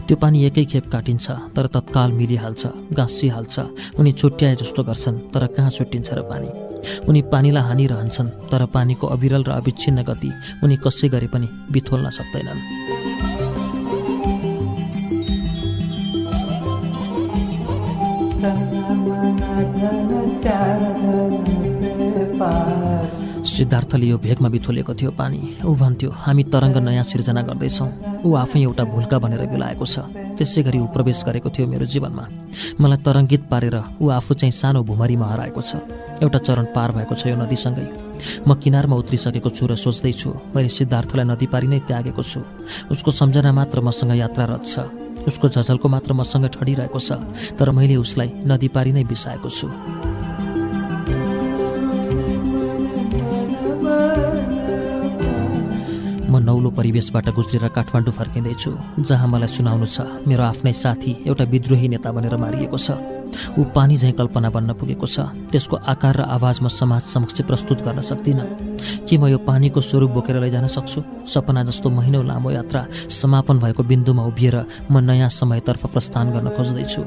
[0.06, 3.56] त्यो पानी एकै खेप काटिन्छ तर तत्काल मिलिहाल्छ गाँसिहाल्छ
[4.02, 6.71] उनी छुट्याए जस्तो गर्छन् तर कहाँ छुट्टिन्छ र पानी?
[7.08, 10.30] उनी पानीलाई हानिरहन्छन् तर पानीको अविरल र अविच्छिन्न गति
[10.64, 12.60] उनी कसै गरे पनि बिथोल्न सक्दैनन्।
[23.42, 28.60] सिद्धार्थले यो भेगमा बिथोलेको थियो पानी। ऊ भन्थ्यो हामी तरङ्ग नयाँ सिर्जना गर्दैछौँ। ऊ आफै
[28.62, 30.06] एउटा भुल्का भनेर बिलाएको छ।
[30.38, 32.24] त्यसै गरी ऊ प्रवेश गरेको थियो मेरो जीवनमा।
[32.78, 35.82] मलाई तरङ्गित पारेर ऊ आफू चाहिँ सानो भुमरीमा हराएको छ।
[36.22, 37.86] एउटा चरण पार भएको छ यो नदीसँगै।
[38.46, 42.40] म किनारमा उत्रिसकेको छु र सोच्दैछु मैले सिद्धार्थलाई नदी पारी नै त्यागेको छु।
[42.94, 44.86] उसको सम्झना मात्र मसँग यात्रारत छ।
[45.26, 47.18] उसको झझलको मात्र मसँग ठडिरहेको छ।
[47.58, 49.66] तर मैले उसलाई नदी पारी नै बिसाएको छु।
[56.42, 62.10] नौलो परिवेशबाट गुज्रेर काठमाडौँ फर्किँदैछु जहाँ मलाई सुनाउनु छ मेरो आफ्नै साथी एउटा विद्रोही नेता
[62.12, 62.90] बनेर मारिएको छ।
[63.58, 67.78] ऊ पानी झैँ कल्पना बन्न पुगेको छ। त्यसको आकार र आवाज म समाज समक्ष प्रस्तुत
[67.80, 68.44] गर्न सक्दिनँ।
[69.08, 71.00] के म यो पानीको स्वरूप बोकेर लैजान सक्छु?
[71.32, 74.56] सपना जस्तो महिनौ लामो यात्रा समापन भएको बिन्दुमा उभिएर
[74.90, 77.00] म नयाँ समयतर्फ प्रस्थान गर्न खोज्दैछु।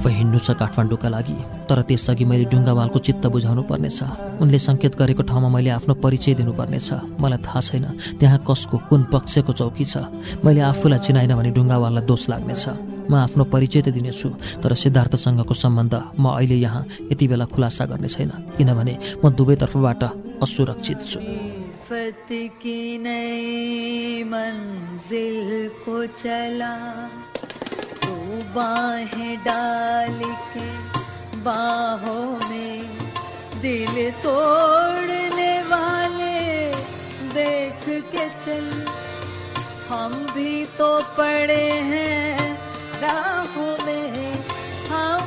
[0.00, 1.36] अब हिँड्नु छ काठमाडौँका लागि।
[1.68, 7.20] तर त्यसअघि मैले डुङ्गावालको चित्त बुझाउनु पर्नेछ। उनले सङ्केत गरेको ठाउँमा मैले आफ्नो परिचय दिनुपर्नेछ
[7.20, 7.84] मलाई थाहा छैन
[8.16, 10.08] त्यहाँ कसको कुन पक्षको चौकी छ।
[10.40, 12.64] मैले आफूलाई चिनाइन भने डुङ्गावाललाई दोष लाग्नेछ।
[13.12, 14.28] म आफ्नो परिचय त दिनेछु
[14.64, 20.02] तर सिद्धार्थसँगको सम्बन्ध म अहिले यहाँ यति बेला खुलासा गर्ने छैन। किनभने म दुवैतर्फबाट
[20.40, 21.20] असुरक्षित छु।
[28.40, 30.20] बाहें डाल
[30.52, 30.68] के
[32.48, 32.82] में
[33.62, 36.40] दिल तोड़ने वाले
[37.34, 38.66] देख के चल।
[39.88, 42.58] हम भी तो पड़े हैं
[43.02, 44.34] राहों में।
[44.88, 45.22] हम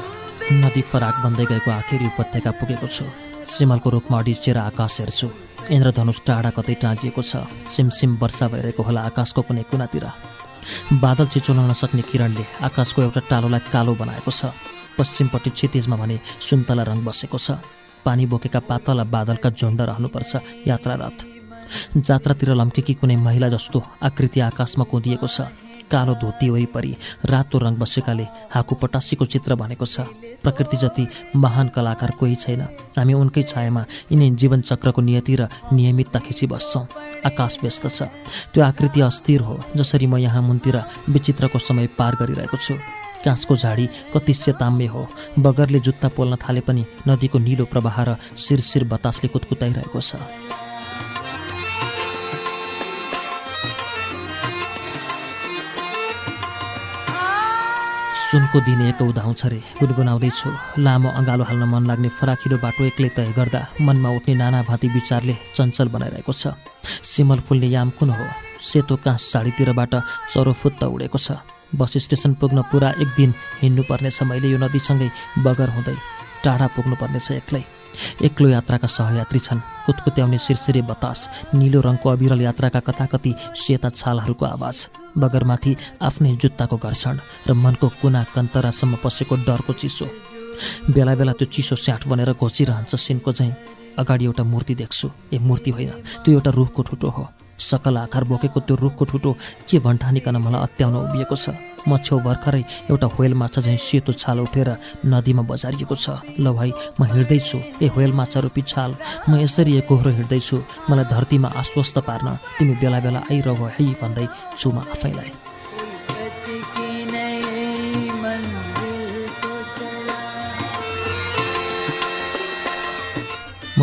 [0.65, 3.05] नदी फराक बन्दै गएको आखिरी उपत्यका पुगेको छु।
[3.47, 5.29] सिमलको रूपमा अडिचेर आकाश हेर्छु।
[5.71, 10.05] इन्द्रधनुष टाढा कतै टाँगिएको छ। सिमसिम वर्षा भइरहेको होला आकाशको कुनै कुनातिर।
[11.01, 14.51] बादल चिचोलाउन सक्ने किरणले आकाशको एउटा टालोलाई कालो बनाएको छ।
[14.97, 17.57] पश्चिमपट्टि क्षितिजमा भने सुन्तला रङ बसेको छ।
[18.05, 20.31] पानी बोकेका पातला बादलका झुन्ड रहनुपर्छ
[20.67, 21.17] यात्रा रथ
[21.97, 25.47] जात्रातिर लम्केकी कुनै महिला जस्तो आकृति आकाशमा कुदिएको छ।
[25.91, 26.91] कालो धोती वरिपरि
[27.25, 30.05] रातो रङ बसेकाले हाकु पटासीको चित्र भनेको छ।
[30.43, 32.61] प्रकृति जति महान कलाकार कोही छैन।
[32.97, 36.87] हामी उनकै छायामा यिनै जीवन चक्रको नियति र नियमितता खिची बस्छौँ
[37.25, 38.03] आकाश व्यस्त छ।
[38.53, 40.77] त्यो आकृति अस्थिर हो जसरी म यहाँ मुनतिर
[41.09, 42.75] विचित्रको समय पार गरिरहेको छु।
[43.23, 45.07] काँसको झाडी कति सेताम्य हो।
[45.39, 50.15] बगरले जुत्ता पोल्न थाले पनि नदीको निलो प्रवाह र शिरशिर बतासले कुतकुताइरहेको छ।
[58.33, 60.49] सुनको दिन एक उदाउँछ रे। गुनगुनाउँदैछु
[60.81, 65.33] लामो अँगालो हाल्न मन लाग्ने फराकिलो बाटो एक्लै तय गर्दा मनमा उठ्ने नाना भाँती विचारले
[65.53, 66.57] चञ्चल बनाइरहेको छ।
[67.05, 68.25] सिमल फुल्ने याम कुन हो?
[68.57, 69.93] सेतो काँस साडीतिरबाट
[70.33, 71.37] चरोफुत्त उडेको छ।
[71.77, 75.09] बस स्टेसन पुग्न पुरा एक दिन हिँड्नुपर्नेछ मैले यो नदीसँगै
[75.45, 75.95] बगर हुँदै
[76.41, 77.63] टाढा पुग्नुपर्नेछ एक्लै।
[78.25, 84.77] एक्लो यात्राका सहयात्री छन्। कुतकुत्याउने सिरसिरे बतास निलो रङको अविरल यात्राका कताकति सेता छालहरूको आवाज।
[85.17, 90.07] बगरमाथि आफ्नै जुत्ताको घर्षण र मनको कुना कन्तरासम्म पसेको डरको चिसो।
[90.93, 93.53] बेला बेला त्यो चिसो स्याट बनेर घोचिरहन्छ सिनको चाहिँ
[93.97, 95.91] अगाडि एउटा मूर्ति देख्छु। ए मूर्ति होइन
[96.23, 97.23] त्यो एउटा रुखको ठुटो हो।
[97.59, 99.31] सकल आकार बोकेको त्यो रुखको ठुटो
[99.69, 101.49] के भन्ठानिकन मलाई अत्याउन उभिएको छ?
[101.87, 104.69] म छेउ भर्खरै एउटा होयल माछा झैँ सेतो छाल उठेर
[105.05, 108.95] नदीमा बजारिएको छ। ल भाइ म हिँड्दैछु। ए होयल माछा रूपी छाल
[109.29, 110.57] म यसरी एकहोरो हिँड्दैछु।
[110.89, 114.27] मलाई धरतीमा आश्वस्त पार्न तिमी बेला बेला आइरह है भन्दै
[114.65, 115.42] म आफैलाई।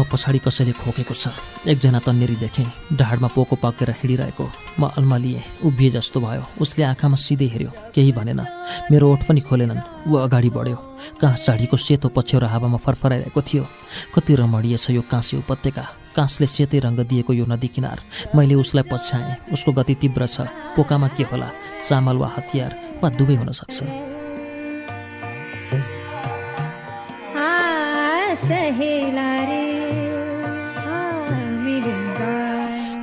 [0.00, 1.28] म पछाडि कसैले खोकेको छ।
[1.68, 4.44] एकजना तन्नेरी देखेँ। ढाडमा पोको पाकेर हिँडिरहेको।
[4.80, 8.40] म अल्मालिएँ उभिए जस्तो भयो। उसले आँखामा सिधै हेऱ्यो। केही भनेन।
[8.88, 10.76] मेरो ओठ पनि खोलेनन्। ऊ अगाडि बढ्यो।
[11.20, 13.64] काँस झाडीको सेतो पछ्यौरा हावामा फरफराइरहेको थियो।
[14.16, 15.84] कति रमणीय छ यो काँसी उपत्यका।
[16.16, 18.00] काँसले सेतै रङ्ग दिएको यो नदी किनार।
[18.34, 21.48] मैले उसलाई पछ्याएँ। उसको गति तीव्र छ। पोकामा के होला?
[21.84, 22.72] चामल वा हतियार?
[23.04, 23.78] वा दुवै हुन सक्छ
[27.36, 29.39] आ सहेला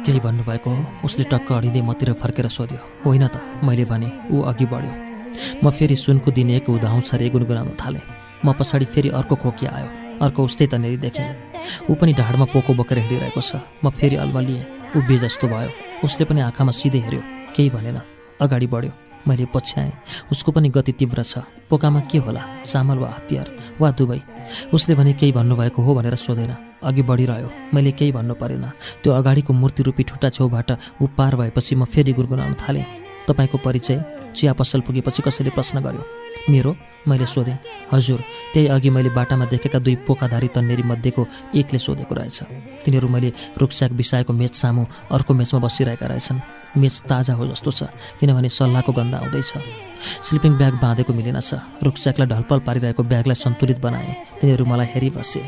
[0.08, 0.84] केही भन्नुभएको हो?
[1.04, 4.94] उसले टक्क अडिँदै मतिर फर्केर सोध्यो होइन त मैले भने ऊ अघि बढ्यो।
[5.60, 8.08] म फेरि सुनको दिन एक उदाउँछ रे गुनगुनाउन थालेँ।
[8.40, 9.90] म पछाडि फेरि अर्को खोकी आयो
[10.24, 11.28] अर्को उस्तै तनेरी देखेँ।
[11.90, 15.72] ऊ पनि ढाडमा पोको बोकेर हिँडिरहेको छ। म फेरि अल्मलिएँ उभिए जस्तो भयो।
[16.08, 18.00] उसले पनि आँखामा सिधै हेऱ्यो केही भनेन
[18.40, 18.92] अगाडि बढ्यो
[19.28, 19.92] मैले पछ्याएँ।
[20.32, 22.64] उसको पनि गति तीव्र छ। पोकामा के होला?
[22.64, 24.22] चामल वा हतियार वा दुवै
[24.72, 28.66] उसले भने केही भन्नुभएको हो भनेर सोधेन। अघि बढिरह्यो। मैले केही भन्नु परेन।
[29.04, 32.86] त्यो अगाडिको मूर्ति रूपी ठुटा छेउबाट ऊ पार भएपछि म फेरि गुनगुनाउन थालेँ।
[33.28, 34.04] तपाईँको परिचय
[34.36, 36.04] चिया पसल पुगेपछि कसैले प्रश्न गर्यो।
[36.50, 36.76] मेरो?
[37.08, 37.58] मैले सोधेँ।
[37.92, 38.20] हजुर
[38.54, 42.44] त्यही अघि मैले बाटामा देखेका दुई पोकाधारी तन्नेरी मध्येको एकले सोधेको रहेछ।
[42.86, 46.40] तिनीहरू मैले रुखस्याक बिसाएको मेच सामु अर्को मेचमा बसिरहेका रहेछन्।
[46.78, 47.84] मेच ताजा हो जस्तो छ
[48.20, 49.54] किनभने सल्लाहको गन्ध आउँदैछ।
[50.22, 55.42] स्लिपिङ ब्याग बाँधेको मिलेनछ रुखस्याकलाई ढलपल पारिरहेको ब्यागलाई सन्तुलित बनाए। तिनीहरू मलाई हेरिबसे।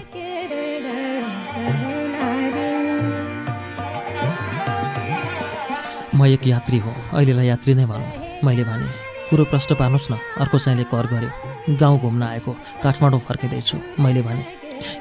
[6.20, 8.88] म एक यात्री हो। अहिलेलाई यात्री नै भनौँ। मैले भने
[9.30, 11.32] कुरो प्रश्न पार्नुहोस् न अर्को चाहिँले कर गर्यो।
[11.80, 12.52] गाउँ घुम्न आएको
[12.84, 14.44] काठमाडौँ फर्किँदैछु मैले भने।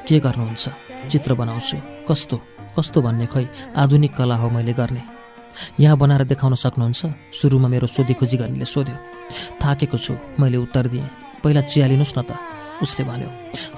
[0.07, 0.65] के गर्नुहुन्छ?
[1.11, 1.77] चित्र बनाउँछु।
[2.07, 2.37] कस्तो?
[2.79, 5.03] कस्तो भन्ने खै आधुनिक कला हो मैले गर्ने।
[5.79, 7.01] यहाँ बनाएर देखाउन सक्नुहुन्छ?
[7.35, 8.95] सुरुमा मेरो सोधीखोजी गर्नेले सोध्यो।
[9.59, 11.09] थाकेको छु मैले उत्तर दिएँ।
[11.43, 12.31] पहिला चिया लिनुहोस् न त।
[12.81, 13.29] उसले भन्यो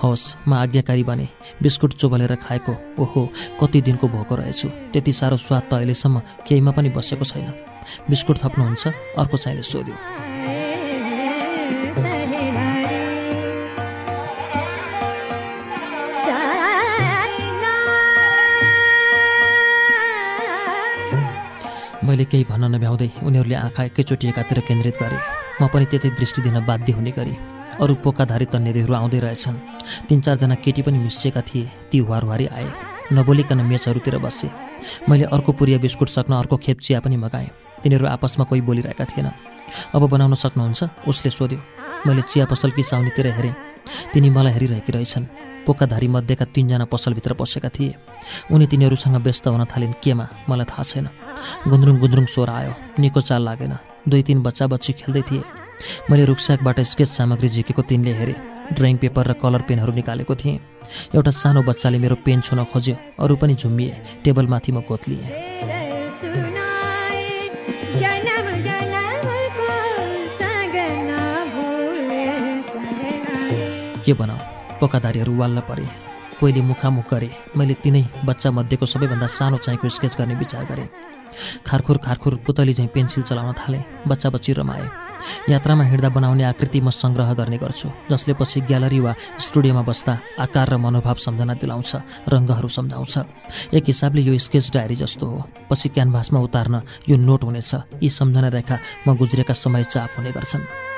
[0.01, 1.27] हवस् म आज्ञाकारी बने।
[1.61, 3.21] बिस्कुट चोबलेर खाएको ओहो
[3.59, 7.47] कति दिनको भोको रहेछु। त्यति साह्रो स्वाद त अहिलेसम्म केहीमा पनि बसेको छैन।
[8.09, 8.87] बिस्कुट थप्नुहुन्छ
[9.17, 9.95] अर्को चाहिँले सोध्यो।
[22.01, 25.17] मैले केही भन्न नभ्याउँदै उनीहरूले आँखा एकैचोटि एकातिर केन्द्रित गरे।
[25.61, 27.35] म पनि त्यतै दृष्टि दिन बाध्य हुने गरी
[27.79, 29.57] अरू पोकाधारी तन्नेरीहरू आउँदै रहेछन्।
[30.09, 32.69] तिन चारजना केटी पनि मिसिएका थिए। ती हुवारहुवारी आए।
[33.13, 34.49] नबोलिकन मेचहरूतिर बसे।
[35.09, 37.49] मैले अर्को पुरिया बिस्कुट सक्न अर्को खेप चिया पनि मगाएँ।
[37.83, 39.37] तिनीहरू आपसमा कोही बोलिरहेका थिएनन्।
[39.95, 40.83] अब बनाउन सक्नुहुन्छ?
[41.07, 41.59] उसले सोध्यो।
[42.07, 43.55] मैले चिया पसलकी चाउनीतिर हेरेँ।
[44.13, 45.25] तिनी मलाई हेरिरहेकी रहेछन्।
[45.65, 47.95] पोकाधारी मध्येका तिनजना पसलभित्र पसेका थिए।
[48.51, 50.27] उनी तिनीहरूसँग व्यस्त हुन थालिन् केमा?
[50.49, 51.09] मलाई थाहा छैन।
[51.67, 53.77] गुन्द्रुङ गुन्द्रुङ स्वर आयो। निको चाल लागेन।
[54.09, 55.60] दुई तिन बच्चा बच्ची खेल्दै थिए।
[56.09, 58.35] मैले रुखसाकबाट स्केच सामग्री झिकेको तिनले हेरेँ।
[58.73, 60.59] ड्रइङ पेपर र कलर पेनहरू निकालेको थिएँ।
[61.15, 66.67] एउटा सानो बच्चाले मेरो पेन छुन खोज्यो। अरू पनि झुम्मिए। टेबलमाथि म सगना
[74.05, 74.37] के बनाऊ?
[74.79, 75.85] पोकाधारीहरू वाल्न परे।
[76.39, 80.89] कोहीले मुखामुख गरे। मैले तिनै बच्चा मध्येको सबैभन्दा सानो चाहिँको स्केच गर्ने विचार गरेँ।
[81.67, 84.85] खारखुर खारखुर पुतली चाहिँ पेन्सिल चलाउन थालेँ। बच्चा बच्ची रमाए।
[85.49, 90.69] यात्रामा हिँड्दा बनाउने आकृति म सङ्ग्रह गर्ने गर्छु जसले पछि ग्यालरी वा स्टुडियोमा बस्दा आकार
[90.69, 91.91] र मनोभाव सम्झना दिलाउँछ
[92.29, 93.15] रङ्गहरू सम्झाउँछ।
[93.73, 97.71] एक हिसाबले यो स्केच डायरी जस्तो हो। पछि क्यानभासमा उतार्न यो नोट हुनेछ।
[98.03, 100.90] यी सम्झना रेखा म गुज्रेका समय चाप हुने गर्छन्।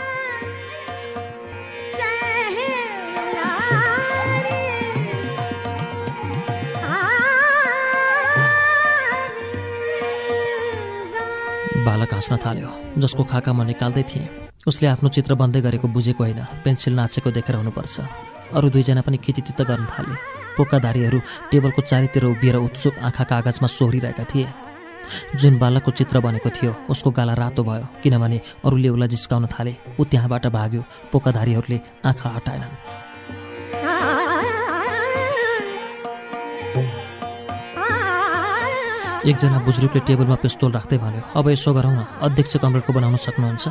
[11.85, 14.27] बालक हाँस्न थाल्यो जसको खाका म निकाल्दै थिएँ।
[14.67, 17.95] उसले आफ्नो चित्र बन्दै गरेको बुझेको होइन पेन्सिल नाचेको देखेर हुनुपर्छ।
[18.55, 20.15] अरू दुईजना पनि खिचितित्त गर्न थाले।
[20.55, 21.19] पोकाधारीहरू
[21.51, 24.47] टेबलको चारैतिर उभिएर उत्सुक आँखा कागजमा सोहोरिरहेका थिए।
[25.35, 30.03] जुन बालकको चित्र बनेको थियो उसको गाला रातो भयो किनभने अरूले उसलाई जिस्काउन थाले। ऊ
[30.07, 30.81] त्यहाँबाट भाग्यो
[31.11, 32.92] पोकाधारीहरूले आँखा हटाएनन्।
[39.23, 43.63] एकजना बुजुर्गले टेबलमा पिस्तोल राख्दै भन्यो अब यसो गरौँ न अध्यक्ष कमरेडको बनाउन सक्नुहुन्छ।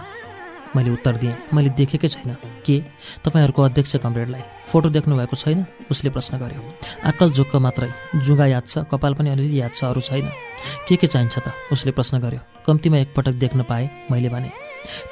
[0.72, 2.32] मैले उत्तर दिएँ मैले देखेकै छैन।
[2.64, 2.76] के?
[3.20, 5.60] तपाईँहरूको अध्यक्ष कमरेडलाई फोटो देख्नु भएको छैन?
[5.92, 6.60] उसले प्रश्न गर्यो
[7.04, 7.90] आक्कल झुक्क मात्रै
[8.24, 10.32] जुगा याद छ कपाल पनि अलिअलि याद छ अरू छैन।
[10.88, 11.52] के के चाहिन्छ त?
[11.68, 14.50] उसले प्रश्न गर्यो कम्तीमा एकपटक देख्न पाएँ मैले भने।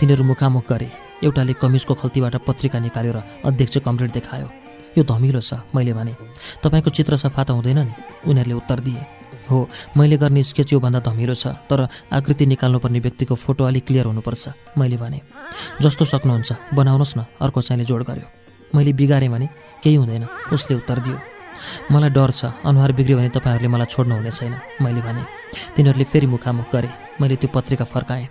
[0.00, 0.88] तिनीहरू मुखामुख गरे
[1.20, 4.48] एउटाले कमिजको खल्तीबाट पत्रिका निकालेर अध्यक्ष कमरेड देखायो।
[4.98, 6.14] यो धमिलो छ मैले भने।
[6.62, 7.94] तपाईँको चित्र सफा त हुँदैन नि
[8.26, 9.02] उनीहरूले उत्तर दिए।
[9.50, 14.48] हो मैले गर्ने स्केच योभन्दा धमिलो छ तर आकृति निकाल्नुपर्ने व्यक्तिको फोटो अलिक क्लियर हुनुपर्छ
[14.78, 15.20] मैले भने।
[15.82, 18.26] जस्तो सक्नुहुन्छ बनाउनुहोस् न अर्को चाहिँले जोड गर्यो।
[18.74, 19.46] मैले बिगारेँ भने
[19.82, 21.18] केही हुँदैन उसले उत्तर दियो।
[21.90, 25.22] मलाई डर छ अनुहार बिग्रियो भने तपाईँहरूले मलाई छोड्नु हुने छैन मैले भने।
[25.76, 28.28] तिनीहरूले फेरि मुखामुख गरे मैले त्यो पत्रिका फर्काएँ।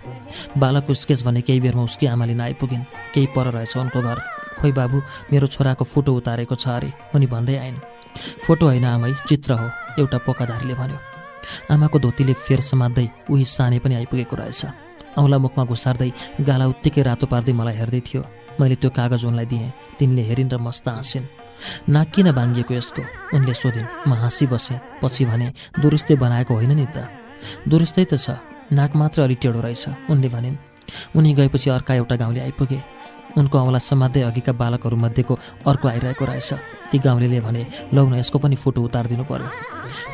[0.56, 2.84] बालकको स्केच भने केही बेरमा उसकी आमाले नआइपुगिन्
[3.14, 4.18] केही पर रहेछ उनको घर।
[4.60, 5.02] खोइ बाबु
[5.32, 7.78] मेरो छोराको फोटो उतारेको छ अरे उनी भन्दै आइन्।
[8.44, 9.66] फोटो होइन आमै चित्र हो
[9.98, 10.98] एउटा पोकाधारीले भन्यो।
[11.72, 14.62] आमाको धोतीले फेर समात्दै उही साने पनि आइपुगेको रहेछ।
[15.18, 16.10] औँला मुखमा घुसार्दै
[16.46, 18.22] गाला उत्तिकै रातो पार्दै मलाई हेर्दै थियो।
[18.60, 21.26] मैले त्यो कागज उनलाई दिएँ तिनले हेरिन् र मस्त हाँसिन्।
[21.88, 23.02] नाक किन भाङ्गिएको यसको?
[23.34, 25.48] उनले सोधिन्। म हाँसी बसेँ पछि भने
[25.80, 27.08] दुरुस्तै बनाएको होइन नि त।
[27.68, 28.36] दुरुस्तै त छ
[28.72, 30.56] नाक मात्र अलि टेढो रहेछ। उनले भनिन्।
[31.16, 32.78] उनी गएपछि अर्का एउटा गाउँले आइपुगे।
[33.38, 35.34] उनको औँला समात्दै अघिका बालकहरूमध्येको
[35.66, 36.50] अर्को आइरहेको रहेछ।
[36.90, 39.48] ती गाउँलेले भने लौ न यसको पनि फोटो उतारिदिनु पर्यो।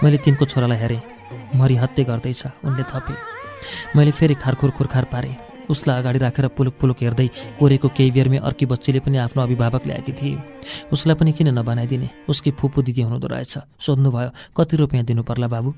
[0.03, 1.03] मैले तिनको छोरालाई हेरेँ।
[1.57, 3.15] मरिहत्ते गर्दैछ उनले थपे।
[3.97, 5.37] मैले फेरि खारखुर खुर्खार पारेँ।
[5.67, 10.13] उसलाई अगाडि राखेर पुलुक पुलुक हेर्दै कोरेको केही बेरमै अर्की बच्चीले पनि आफ्नो अभिभावक ल्याएकी
[10.13, 10.39] थिए।
[10.93, 12.09] उसलाई पनि किन नबनाइदिने?
[12.29, 15.75] उसकी फुपू दिदी हुनुहुँदो रहेछ। सोध्नुभयो कति रुपियाँ दिनु पर्ला बाबु?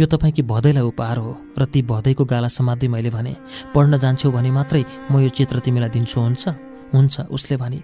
[0.00, 3.36] यो तपाईँकी भदैलाई उपहार हो र ती भदैको गाला समात्दै मैले भने
[3.74, 6.48] पढ्न जान्छौ भने मात्रै म यो चित्र तिमीलाई दिन्छु हुन्छ?
[6.94, 7.80] हुन्छ उसले भने।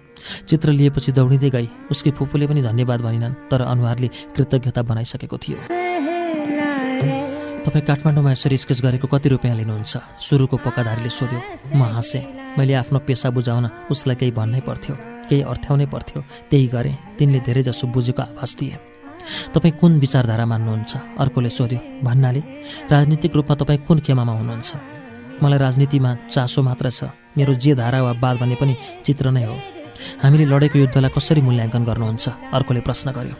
[0.47, 5.57] चित्र लिएपछि दौडिँदै गई। उसकी फुपूले पनि धन्यवाद भनिनन् तर अनुहारले कृतज्ञता बनाइसकेको थियो।
[7.65, 9.97] तपाईँ काठमाडौँमा यसरी स्केच गरेको कति रुपियाँ लिनुहुन्छ?
[10.21, 11.39] सुरुको पोकाधारीले सोध्यो।
[11.73, 12.23] म हाँसेँ।
[12.57, 14.95] मैले आफ्नो पेसा बुझाउन उसलाई केही भन्नै पर्थ्यो।
[15.29, 16.19] केही अर्थ्याउनै पर्थ्यो।
[16.49, 18.98] त्यही गरेँ। तिनले धेरैजसो बुझेको आभास दिए।
[19.53, 20.91] तपाईँ कुन विचारधारा मान्नुहुन्छ?
[21.19, 22.41] अर्कोले सोध्यो भन्नाले
[22.91, 24.69] राजनीतिक रूपमा तपाईँ कुन खेमामा हुनुहुन्छ?
[25.43, 27.03] मलाई राजनीतिमा चासो मात्र छ।
[27.37, 28.73] मेरो जे धारा वा वाद भन्ने पनि
[29.05, 29.55] चित्र नै हो।
[30.23, 32.25] हामीले लडेको युद्धलाई कसरी मूल्याङ्कन गर्नुहुन्छ?
[32.55, 33.35] अर्कोले प्रश्न गर्यो।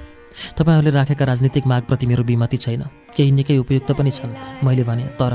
[0.57, 2.83] तपाईँहरूले राखेका राजनीतिक मागप्रति मेरो विमति छैन।
[3.15, 5.33] केही निकै उपयुक्त पनि छन् मैले भने तर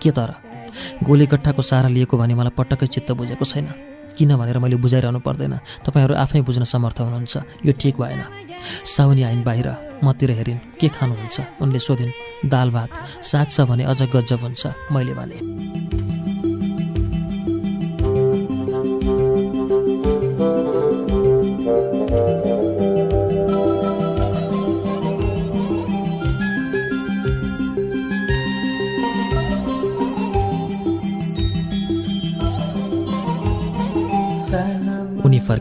[0.00, 0.30] के तर?
[1.04, 5.54] गोलीगट्ठाको सहारा लिएको भने मलाई पटक्कै चित्त बुझेको छैन। किन भनेर मैले बुझाइरहनु पर्दैन।
[5.84, 7.36] तपाईँहरू आफै बुझ्न समर्थ हुनुहुन्छ।
[7.66, 8.22] यो ठिक भएन।
[8.84, 9.68] साउनी आइन् बाहिर।
[10.04, 11.36] मतिर हेरिन् के खानुहुन्छ?
[11.60, 12.90] उनले सोधिन् दाल भात।
[13.22, 16.15] साग छ भने अझ गजब हुन्छ मैले भने।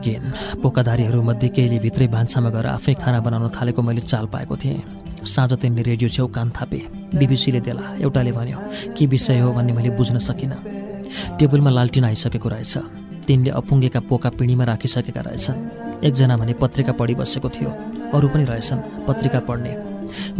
[0.05, 5.53] फर्किन् पोकाधारीहरूमध्ये केहीले भित्रै भान्सामा गएर आफै खाना बनाउन थालेको मैले चाल पाएको थिएँ। साँझ
[5.57, 6.79] तिनले रेडियो छेउ कान थापे।
[7.17, 8.57] बिबिसीले देला एउटाले भन्यो
[8.93, 9.49] के विषय हो?
[9.53, 10.61] भन्ने मैले बुझ्न सकिनँ।
[11.39, 12.77] टेबलमा लालटिन आइसकेको रहेछ।
[13.25, 17.69] तिनले अपुङ्गेका पोका पिँढीमा राखिसकेका रहेछन्। एकजना भने पत्रिका पढिबसेको थियो।
[18.13, 19.73] अरू पनि रहेछन् पत्रिका पढ्ने।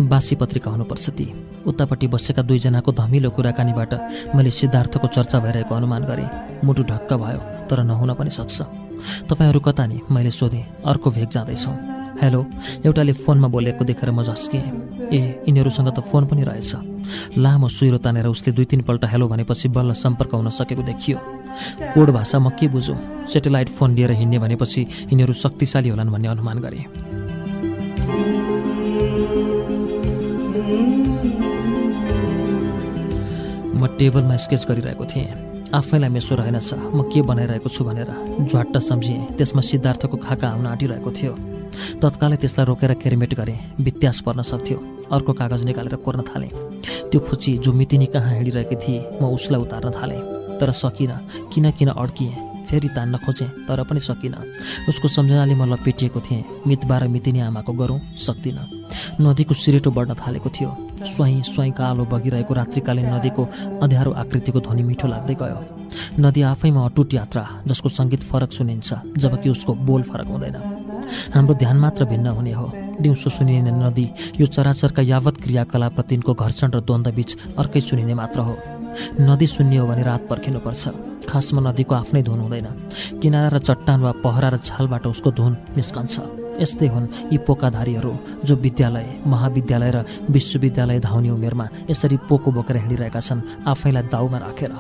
[0.06, 1.26] बासी पत्रिका हुनुपर्छ ती।
[1.66, 3.92] उतापट्टि बसेका दुईजनाको धमिलो कुराकानीबाट
[4.36, 6.30] मैले सिद्धार्थको चर्चा भइरहेको अनुमान गरेँ।
[6.64, 8.85] मुटु ढक्क भयो तर नहुन पनि सक्छ।
[9.30, 11.76] तपाईँहरू कता नि मैले सोधेँ अर्को भेग जाँदैछौँ।
[12.16, 12.46] हेलो
[12.86, 14.62] एउटाले फोनमा बोलेको देखेर म झस्केँ
[15.12, 19.94] ए यिनीहरूसँग त फोन पनि रहेछ। लामो सुइरो तानेर उसले दुई तिनपल्ट हेलो भनेपछि बल्ल
[19.94, 21.18] सम्पर्क हुन सकेको देखियो।
[21.94, 22.98] कोड भाषा म के बुझौँ?
[23.30, 24.82] सेटेलाइट फोन लिएर हिँड्ने भनेपछि
[25.12, 26.82] यिनीहरू शक्तिशाली होलान् भन्ने अनुमान गरे।
[33.76, 35.45] म टेबलमा स्केच गरिरहेको थिएँ।
[35.76, 38.10] आफैलाई मेसो रहेनछ। म के बनाइरहेको छु भनेर
[38.48, 41.34] झ्वाट्ट सम्झिएँ। त्यसमा सिद्धार्थको खाका आउन आँटिरहेको थियो।
[42.02, 44.78] तत्कालै त्यसलाई रोकेर केरिमेट गरेँ। वित्यास पर्न सक्थ्यो।
[45.12, 46.52] अर्को कागज निकालेर कोर्न थालेँ।
[47.12, 50.22] त्यो फुची जो मितिनी कहाँ हिँडिरहेकी थिए म उसलाई उतार्न थालेँ।
[50.60, 51.20] तर सकिनँ।
[51.52, 52.34] किन किन अड्किएँ?
[52.66, 54.42] फेरि तान्न खोजेँ तर पनि सकिनँ।
[54.90, 58.64] उसको सम्झनाले म लपेटिएको थिएँ। मितबा र मितिनी आमाको गरौँ सक्दिनँ।
[59.22, 63.44] नदीको सिरेटो बढ्न थालेको थियो। स्वाई स्वाई कालो बगिरहेको रात्रिकालीन नदीको
[63.84, 65.60] अँध्यारो आकृतिको ध्वनि मिठो लाग्दै गयो।
[66.20, 70.56] नदी आफैमा अटुट यात्रा जसको सङ्गीत फरक सुनिन्छ जबकि उसको बोल फरक हुँदैन।
[71.36, 72.72] हाम्रो ध्यान मात्र भिन्न हुने हो।
[73.02, 74.08] दिउँसो सुनिने नदी
[74.40, 78.56] यो चराचरका यावत क्रियाकलापप्रति तिनको घर्षण र द्वन्द्वबीच अर्कै सुनिने मात्र हो।
[79.20, 80.84] नदी सुन्ने हो भने रात पर्खिनुपर्छ।
[81.28, 82.68] खासमा नदीको आफ्नै धुन हुँदैन।
[83.22, 88.14] किनारा र चट्टान वा पहरा र छालबाट उसको धुन निस्कन्छ। यस्तै हुन् यी पोकाधारीहरू
[88.46, 94.72] जो विद्यालय महाविद्यालय र विश्वविद्यालय धाउने उमेरमा यसरी पोको बोकेर हिँडिरहेका छन् आफैलाई दाउमा राखेर।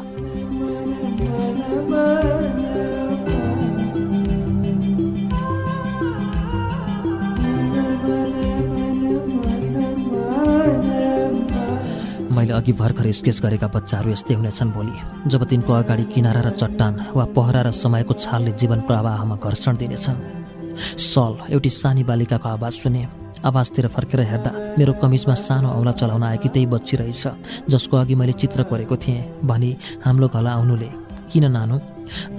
[12.35, 14.95] मैले अघि भर्खर स्केच गरेका बच्चाहरू यस्तै हुनेछन् भोलि।
[15.31, 20.44] जब तिनको अगाडि किनारा र चट्टान वा पहरा र समयको छालले जीवन प्रवाहमा घर्षण दिनेछन्।
[20.77, 23.07] सल एउटी सानी बालिकाको आवाज सुने।
[23.45, 27.23] आवाजतिर फर्केर हेर्दा मेरो कमिजमा सानो औँला चलाउन आएकी त्यही बच्ची रहेछ
[27.69, 29.69] जसको अघि मैले चित्र कोरेको थिएँ भनी
[30.05, 30.89] हाम्रो घला आउनुले।
[31.31, 31.77] किन नानु?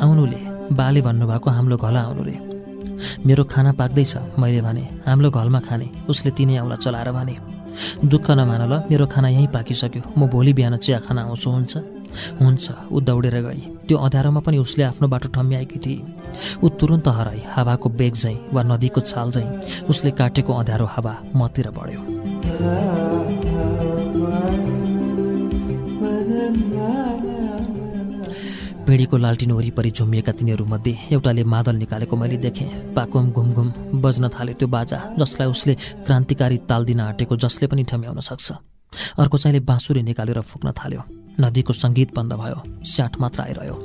[0.03, 0.41] आउनुले
[0.72, 2.37] बाले भन्नुभएको हाम्रो घला आउनु रे
[3.26, 7.37] मेरो खाना पाक्दैछ मैले भने। हाम्रो घरमा खाने। उसले तिनै औँला चलाएर भने।
[8.05, 11.76] दुःख नमान ल मेरो खाना यहीँ पाकिसक्यो। म भोलि बिहान चिया खाना आउँछु हुन्छ?
[12.41, 16.03] हुन्छ। ऊ दौडेर गई। त्यो अँध्यारोमा पनि उसले आफ्नो बाटो ठम्म्याएकी थिए।
[16.62, 19.49] ऊ तुरुन्त हराई हावाको बेग झैँ वा नदीको छाल झैँ
[19.89, 22.01] उसले काटेको अँध्यारो हावा मतिर बढ्यो।
[28.87, 33.68] पिँढीको लालटिन वरिपरि झुमिएका तिनीहरूमध्ये एउटाले मादल निकालेको मैले देखेँ। पाकुम घुमघुम
[34.03, 35.74] बज्न थाल्यो त्यो बाजा जसलाई उसले
[36.07, 38.53] क्रान्तिकारी ताल दिन आँटेको जसले पनि ठम्याउन सक्छ।
[39.18, 41.03] अर्को चाहिँले बाँसुरी निकालेर फुक्न थाल्यो।
[41.41, 43.76] नदीको सङ्गीत बन्द भयो स्याट मात्र आइरह्यो।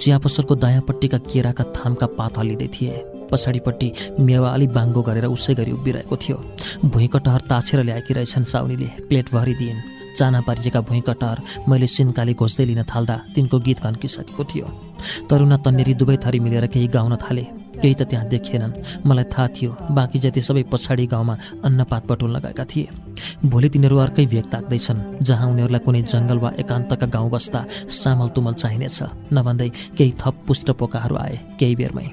[0.00, 2.94] चिया पसलको दायाँपट्टिका केराका थामका पात हल्लिँदै थिए।
[3.30, 3.88] पछाडिपट्टि
[4.20, 6.36] मेवा अलि बाङ्गो गरेर उसै गरी उभिरहेको थियो।
[6.88, 9.84] भुइँको टहर ताछेर ल्याएकी रहेछन् साउनीले प्लेट भरिदिइन्।
[10.16, 11.36] चाना पारिएका भुइँ कटार
[11.68, 14.66] मैले सिन्काली घोज्दै लिन थाल्दा तिनको गीत घन्किसकेको थियो।
[15.28, 17.44] तरुणा तन्नेरी दुवै थरी मिलेर केही गाउन थाले।
[17.82, 18.72] केही त त्यहाँ देखिएनन्।
[19.06, 21.34] मलाई थाहा थियो बाँकी जति सबै पछाडि गाउँमा
[21.66, 22.88] अन्नपात बटुल्न गएका थिए।
[23.44, 27.60] भोलि तिनीहरू अर्कै भेग ताक्दैछन् जहाँ उनीहरूलाई कुनै जङ्गल वा एकान्तका गाउँ बस्दा
[28.00, 28.98] सामल तुमल चाहिनेछ।
[29.32, 32.06] नभन्दै केही थप पुष्ट पोकाहरू आए केही बेरमै।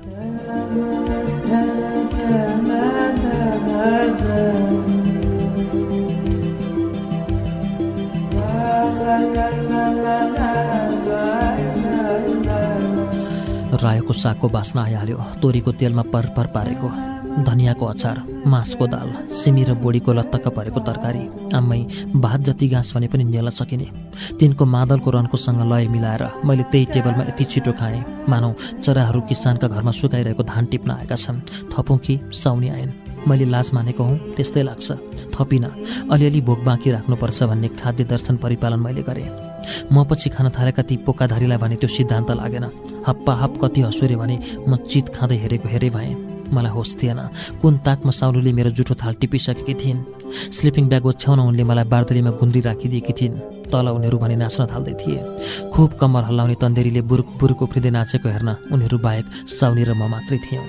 [13.77, 16.89] रायोको सागको बास्ना आइहाल्यो तोरीको तेलमा परपर पारेको।
[17.43, 21.79] धनियाँको अचार मासको दाल सिमी र बोडीको लत्तक्क परेको तरकारी। आम्मै
[22.15, 23.87] भात जति घाँस भने पनि नेल सकिने।
[24.39, 29.91] तिनको मादलको रन्कोसँग लय मिलाएर मैले त्यही टेबलमा यति छिटो खाएँ। मानौ चराहरू किसानका घरमा
[29.91, 31.41] सुकाइरहेको धान टिप्न आएका छन्।
[31.73, 32.91] थपौँ कि साउनी आएन्।
[33.27, 34.91] मैले लाज मानेको हुँ त्यस्तै लाग्छ।
[35.35, 35.71] थपिनँ।
[36.11, 39.27] अलिअलि भोक बाँकी राख्नुपर्छ भन्ने खाद्य दर्शन परिपालन मैले गरेँ।
[39.91, 42.65] म पछि खान थालेका ती पोकाधारीलाई भने त्यो सिद्धान्त लागेन।
[43.07, 44.35] हप्पा हप कति हँसुरे भने
[44.67, 46.13] म चित खाँदै हेरेको हेरे भएँ।
[46.45, 47.19] मलाई होस् थिएन।
[47.61, 49.99] कुन ताकमा साउलुले मेरो जुठो थाल टिपिसकेकी थिइन्?
[50.53, 53.35] स्लिपिङ ब्याग ओछ्याउन उनले मलाई बार्दलीमा गुन्द्री राखिदिएकी थिइन्।
[53.73, 55.19] तल उनीहरू भने नाच्न थाल्दै थिए।
[55.73, 60.37] खुब कम्मर हल्लाउने तन्देरीले बुरुक बुरुक उफ्रिँदै नाचेको हेर्न उनीहरू बाहेक साउनी र म मात्रै
[60.45, 60.65] थियौँ।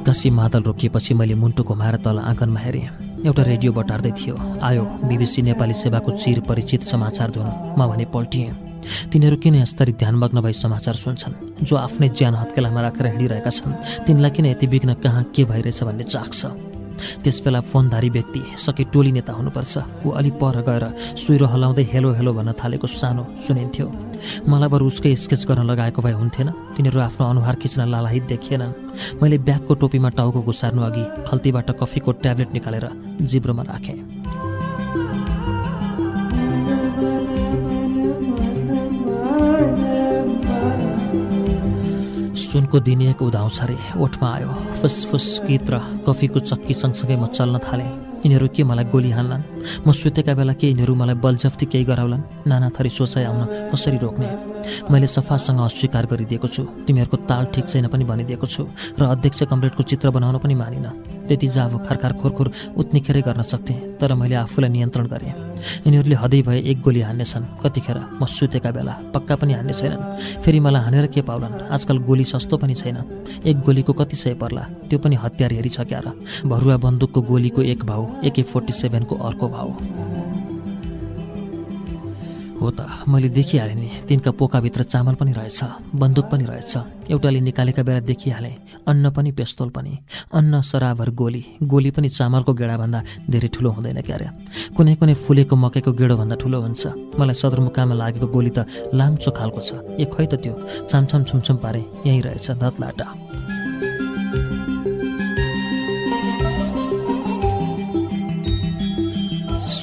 [0.00, 2.88] एक्कासी मादल रोकिएपछि मैले मुन्टु घुमाएर तल आँगनमा हेरेँ।
[3.20, 4.34] एउटा रेडियो बटार्दै थियो।
[4.64, 8.48] आयो बिबिसी नेपाली सेवाको चिर परिचित समाचार धुन। म भने पल्टिएँ।
[9.12, 11.36] तिनीहरू किन यसरी ध्यानमग्न भई समाचार सुन्छन्?
[11.60, 13.76] जो आफ्नै ज्यान हत्केलामा राखेर हिँडिरहेका छन्
[14.08, 16.40] तिनलाई किन यति विघ्न कहाँ के भइरहेछ भन्ने चाख्छ
[17.24, 20.84] त्यसबेला फोनधारी व्यक्ति सके टोली नेता हुनुपर्छ। ऊ अलि पर गएर
[21.16, 23.86] सुइरो हलाउँदै हेलो हेलो भन्न थालेको सानो सुनिन्थ्यो।
[24.48, 28.72] मलाई बरु उसकै स्केच गर्न लगाएको भए हुन्थेन। तिनीहरू आफ्नो अनुहार खिच्न लालाहित देखिएनन्।
[29.22, 32.86] मैले ब्यागको टोपीमा टाउको घुसार्नु अघि खल्तीबाट कफीको ट्याब्लेट निकालेर
[33.22, 34.09] जिब्रोमा राखेँ।
[42.50, 44.50] सुनको दिनिएको उदाउँछ रे ओठमा आयो।
[44.82, 47.86] फुसफुस गीत र कफीको चक्की सँगसँगै म चल्न थालेँ।
[48.26, 49.42] यिनीहरू के मलाई गोली हान्लान्?
[49.86, 52.22] म सुतेका बेला के यिनीहरू मलाई बलजफ्ती केही गराउलान्?
[52.50, 54.49] नाना थरी सोचाइ आउन कसरी रोक्ने?
[54.90, 58.62] मैले सफासँग अस्वीकार गरिदिएको छु। तिमीहरूको ताल ठिक छैन पनि भनिदिएको छु
[58.98, 60.86] र अध्यक्ष कमरेडको चित्र बनाउन पनि मानिन।
[61.28, 65.34] त्यति जाब खरखार खोरखोर उत्निखेरै गर्न सक्थेँ तर मैले आफूलाई नियन्त्रण गरेँ।
[65.84, 70.02] यिनीहरूले हदै भए एक गोली हान्नेछन्। कतिखेर म सुतेका बेला पक्का पनि हान्ने छैनन्।
[70.42, 71.68] फेरि मलाई हानेर के पाउलान्?
[71.68, 72.96] आजकल गोली सस्तो पनि छैन।
[73.44, 74.62] एक गोलीको कति सय पर्ला?
[74.88, 76.06] त्यो पनि हतियार हेरी छ क्यार
[76.48, 79.68] भरुवा बन्दुकको गोलीको एक भाउ एके फोर्टी सेभेनको अर्को भाउ।
[82.60, 85.60] हो त मैले देखिहालेँ नि। तिनका पोकाभित्र चामल पनि रहेछ
[85.96, 89.98] बन्दुक पनि रहेछ। एउटाले निकालेका बेला देखिहालेँ अन्न पनि पेस्तोल पनि।
[90.32, 93.00] अन्न सराबर गोली। गोली पनि चामलको गेडाभन्दा
[93.30, 94.26] धेरै ठुलो हुँदैन क्यारे।
[94.76, 96.82] कुनै कुनै फुलेको मकैको गेडोभन्दा ठुलो हुन्छ।
[97.18, 100.54] मलाई सदरमुकामा लागेको गोली त लाम्चो खालको छ। ए खै त त्यो
[100.86, 103.06] छामछाम छुमछुम पारे यहीँ रहेछ धतलाटा।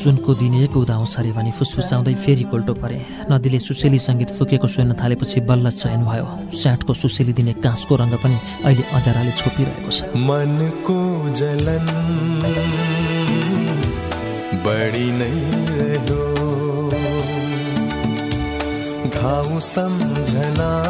[0.08, 4.96] सुनको दिन एक उदाउँछ अरे भने फुसफुसाउँदै फेरि कोल्टो परे। नदीले सुसेली सङ्गीत फुकेको सुन्न
[4.96, 10.98] थालेपछि बल्ल चयन भयो स्याटको सुसेली दिने काँसको रङ्ग पनि अहिले अँध्याराले छोपिरहेको छ। मनको
[11.36, 11.88] जलन
[14.64, 15.36] बढी नै
[15.76, 16.24] रह्यो।
[19.12, 20.86] घाउ सम्झनाको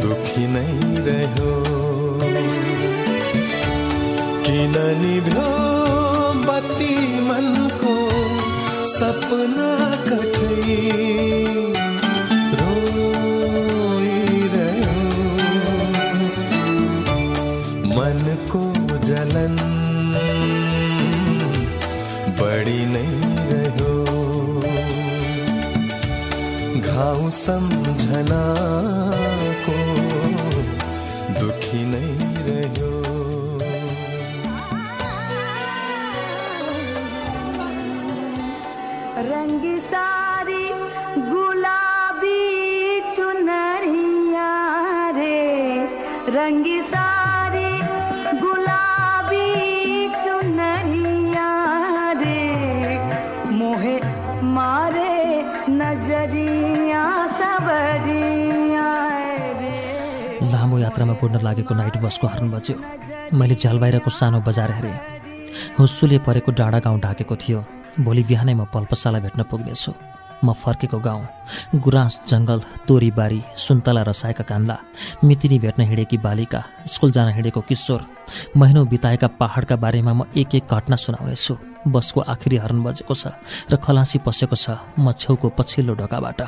[0.00, 0.70] दुखी नै
[1.04, 1.52] रह्यो।
[9.00, 9.68] सपना
[10.06, 10.56] कठै
[13.70, 14.34] रोइरह्यो
[17.96, 18.62] मनको
[19.08, 19.56] जलन
[22.40, 23.06] बढी नै
[23.52, 23.96] रह्यो
[26.84, 29.39] घाउ सम्झनाको
[61.00, 62.76] यात्रामा गुड्न लागेको नाइट बसको हर्न बज्यो।
[63.32, 65.00] मैले झ्यालबाहिरको सानो बजार हेरेँ।
[65.80, 67.64] हुस्सुले परेको डाँडा गाउँ ढाकेको थियो।
[68.04, 69.92] भोलि बिहानै म पल्पसाला भेट्न पुग्नेछु।
[70.44, 71.24] म फर्केको गाउँ
[71.80, 74.76] गुराँस जङ्गल तोरीबारी सुन्तला रसाएका कान्ला
[75.24, 78.00] मितिनी भेट्न हिँडेकी बालिका स्कुल जान हिँडेको किशोर
[78.60, 81.54] महिनौ बिताएका पहाडका बारेमा म एक एक घटना सुनाउनेछु।
[81.88, 83.32] बसको आखिरी हर्न बजेको छ
[83.72, 86.40] र खलासी पसेको छ म छेउको पछिल्लो ढोकाबाट।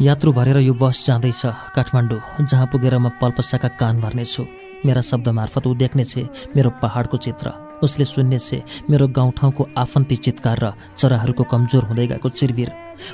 [0.00, 1.42] यात्रु भरेर यो बस जाँदैछ
[1.76, 4.42] काठमाडौँ जहाँ पुगेर म पल्पसाका कान भर्नेछु।
[4.84, 6.12] मेरा शब्द मार्फत ऊ देख्नेछ
[6.56, 7.52] मेरो पहाडको चित्र।
[7.84, 12.70] उसले सुन्नेछ मेरो गाउँठाउँको आफन्ती चितकार र चराहरूको कमजोर हुँदै गएको चिरबिर।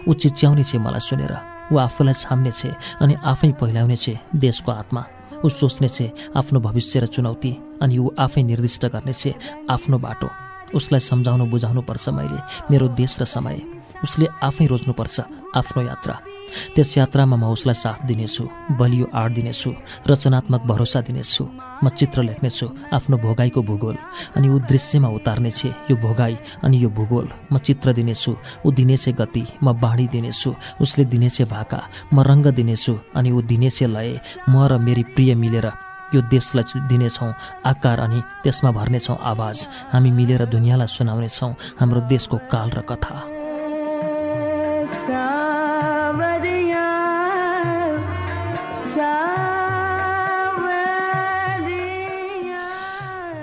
[0.09, 1.35] ऊ चिच्याउनेछ मलाई सुनेर।
[1.73, 2.61] ऊ आफूलाई छाम्नेछ
[3.03, 5.03] अनि आफै पहिल्याउनेछ देशको आत्मा।
[5.45, 5.99] ऊ सोच्नेछ
[6.39, 9.23] आफ्नो भविष्य र चुनौती अनि ऊ आफै निर्दिष्ट गर्नेछ
[9.71, 10.29] आफ्नो बाटो।
[10.75, 12.39] उसलाई सम्झाउनु बुझाउनु पर्छ मैले
[12.71, 13.59] मेरो देश र समय।
[14.03, 15.17] उसले आफै रोज्नुपर्छ
[15.55, 16.36] आफ्नो यात्रा।
[16.75, 18.45] त्यस यात्रामा म उसलाई साथ दिनेछु
[18.79, 19.71] बलियो आड दिनेछु
[20.11, 21.45] रचनात्मक भरोसा दिनेछु।
[21.85, 22.67] म चित्र लेख्नेछु
[22.97, 23.97] आफ्नो भोगाईको भूगोल
[24.37, 28.33] अनि ऊ दृश्यमा उतार्नेछ यो भोगाई अनि यो भूगोल। म चित्र दिनेछु
[28.67, 31.81] ऊ दिनेछ गति म बाँडी दिनेछु उसले दिनेछ भाका
[32.15, 35.69] म रङ्ग दिनेछु अनि ऊ दिनेछ लय। म र मेरी प्रिय मिलेर
[36.15, 37.33] यो देशलाई दिनेछौँ
[37.67, 43.36] आकार अनि त्यसमा भर्नेछौँ आवाज। हामी मिलेर दुनियाँलाई सुनाउनेछौँ हाम्रो देशको काल र कथा।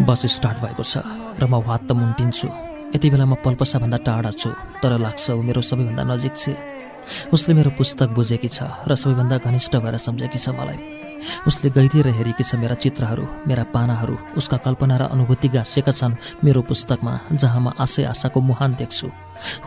[0.03, 0.99] बस स्टार्ट भएको छ
[1.39, 2.47] र म वात्त मुन्टिन्छु।
[2.95, 4.49] यति बेला म पल्पसाभन्दा टाढा छु
[4.83, 6.43] तर लाग्छ ऊ मेरो सबैभन्दा नजिक छ।
[7.33, 10.77] उसले मेरो पुस्तक बुझेकी छ र सबैभन्दा घनिष्ठ भएर सम्झेकी छ मलाई।
[11.47, 16.61] उसले गइदिएर हेरेकी छ मेरा चित्रहरू मेरा पानाहरू उसका कल्पना र अनुभूति गाँसिएका छन् मेरो
[16.63, 19.07] पुस्तकमा जहाँ म आशय आशाको मुहान देख्छु।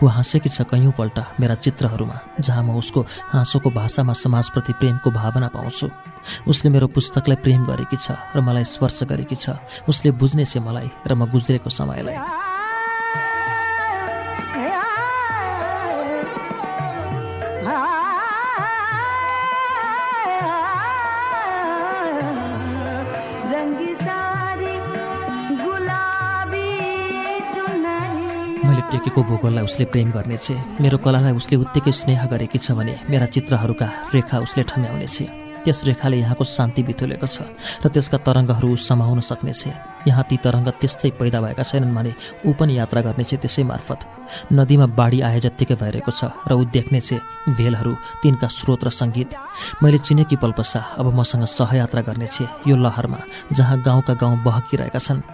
[0.03, 3.01] ऊ हाँसेकी छ कैयौँपल्ट मेरा चित्रहरूमा जहाँ म उसको
[3.33, 5.89] हाँसोको भाषामा समाजप्रति प्रेमको भावना पाउँछु।
[6.49, 11.15] उसले मेरो पुस्तकलाई प्रेम गरेकी छ र मलाई स्पर्श गरेकी छ। उसले बुझ्नेछ मलाई र
[11.15, 12.56] म गुज्रेको समयलाई।
[29.17, 34.13] टेकेको भूगोललाई उसले प्रेम गर्नेछ। मेरो कलालाई उसले उत्तिकै स्नेह गरेकी छ भने मेरा चित्रहरूका
[34.13, 35.17] रेखा उसले ठम्याउनेछ।
[35.65, 37.49] त्यस रेखाले यहाँको शान्ति बिथुलेको छ
[37.81, 39.63] र त्यसका तरङ्गहरू समाउन सक्नेछ।
[40.05, 42.13] यहाँ ती तरङ्ग त्यस्तै पैदा भएका छैनन् भने
[42.45, 44.01] ऊ पनि यात्रा गर्नेछ त्यसै मार्फत।
[44.53, 47.09] नदीमा बाढी आए जत्तिकै भइरहेको छ र ऊ देख्नेछ
[47.57, 49.31] भेलहरू तिनका स्रोत र सङ्गीत।
[49.81, 53.21] मैले चिनेकी पल्पसा अब मसँग सहयात्रा गर्नेछ यो लहरमा
[53.57, 55.25] जहाँ गाउँका गाउँ बहकिरहेका छन्।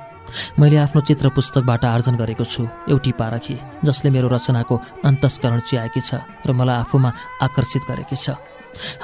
[0.58, 6.20] मैले आफ्नो चित्र पुस्तकबाट आर्जन गरेको छु एउटी पारखी जसले मेरो रचनाको अन्तस्करण चियाएकी छ
[6.46, 7.10] र मलाई आफूमा
[7.42, 8.36] आकर्षित गरेकी छ।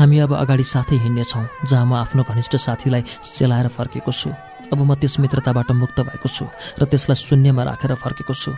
[0.00, 4.30] हामी अब अगाडि साथै हिँड्नेछौँ जहाँ म आफ्नो घनिष्ठ साथीलाई सेलाएर फर्केको छु।
[4.72, 6.44] अब म त्यस मित्रताबाट मुक्त भएको छु
[6.80, 8.52] र त्यसलाई शून्यमा राखेर फर्केको छु।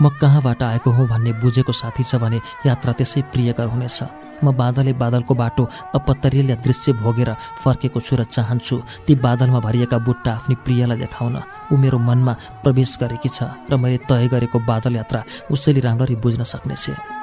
[0.00, 3.98] म कहाँबाट आएको हुँ भन्ने बुझेको साथी छ भने यात्रा त्यसै प्रियकर हुनेछ।
[4.44, 5.62] म बादले बादलको बाटो
[5.96, 7.30] अपत्तरीय दृश्य भोगेर
[7.64, 8.76] फर्केको छु र चाहन्छु
[9.06, 11.36] ती बादलमा भरिएका बुट्टा आफ्नी प्रियलाई देखाउन।
[11.72, 12.32] ऊ मेरो मनमा
[12.64, 17.15] प्रवेश गरेकी छ र मैले तय गरेको बादल यात्रा उसैले राम्ररी बुझ्न सक्नेछ।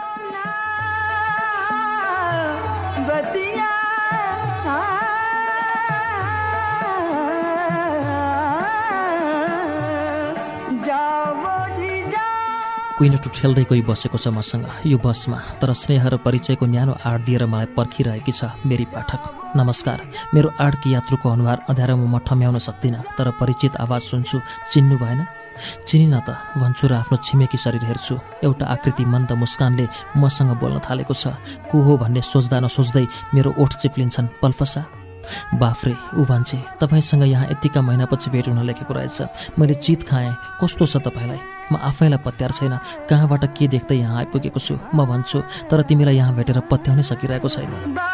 [13.04, 17.44] कुइनटु ठेल्दै गई बसेको छ मसँग यो बसमा तर स्नेह र परिचयको न्यानो आड दिएर
[17.52, 19.22] मलाई पर्खिरहेकी छ मेरी पाठक।
[19.60, 20.00] नमस्कार।
[20.32, 24.40] मेरो आडकी यात्रुको अनुहार अँध्यारोमा म ठम्याउन सक्दिनँ तर परिचित आवाज सुन्छु।
[24.72, 25.20] चिन्नु भएन?
[25.84, 28.16] चिनिन त भन्छु र आफ्नो छिमेकी शरीर हेर्छु।
[28.48, 29.86] एउटा आकृति मन्द मुस्कानले
[30.16, 31.36] मसँग बोल्न थालेको छ।
[31.68, 34.84] को हो भन्ने सोच्दा नसोच्दै मेरो ओठ चिप्लिन्छन् पल्फसा।
[35.60, 40.86] बाफ्रे ऊ भन्छे तपाईँसँग यहाँ यतिका महिनापछि भेट हुन लेखेको रहेछ। मैले चित खाएँ। कस्तो
[40.88, 41.40] छ तपाईँलाई?
[41.74, 42.74] म आफैलाई पत्यार छैन।
[43.10, 44.78] कहाँबाट के देख्दै यहाँ आइपुगेको छु?
[44.94, 48.13] म भन्छु तर तिमीलाई यहाँ भेटेर पत्याउनै सकिरहेको छैन।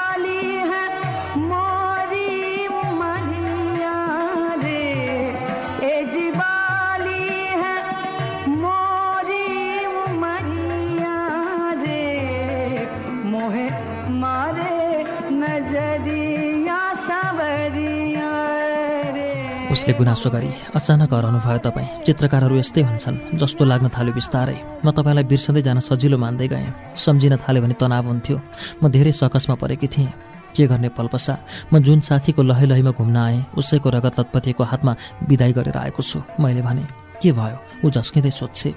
[19.89, 24.93] उसले गुनासो गरी अचानक हराउनु भयो तपाईँ। चित्रकारहरू यस्तै हुन्छन् जस्तो लाग्न थाल्यो बिस्तारै। म
[24.93, 29.87] तपाईँलाई बिर्सँदै जान सजिलो मान्दै गएँ। सम्झिन थाल्यो भने तनाव हुन्थ्यो। म धेरै सकसमा परेकी
[29.89, 30.13] थिएँ।
[30.53, 31.33] के गर्ने पल्पसा?
[31.73, 34.93] म जुन साथीको लहै लहैमा घुम्न आएँ उसैको रगत लतपतिको हातमा
[35.25, 36.85] विदाई गरेर आएको छु। मैले भने
[37.17, 37.57] के भयो?
[37.81, 38.69] ऊ झस्किँदै सोध्छे।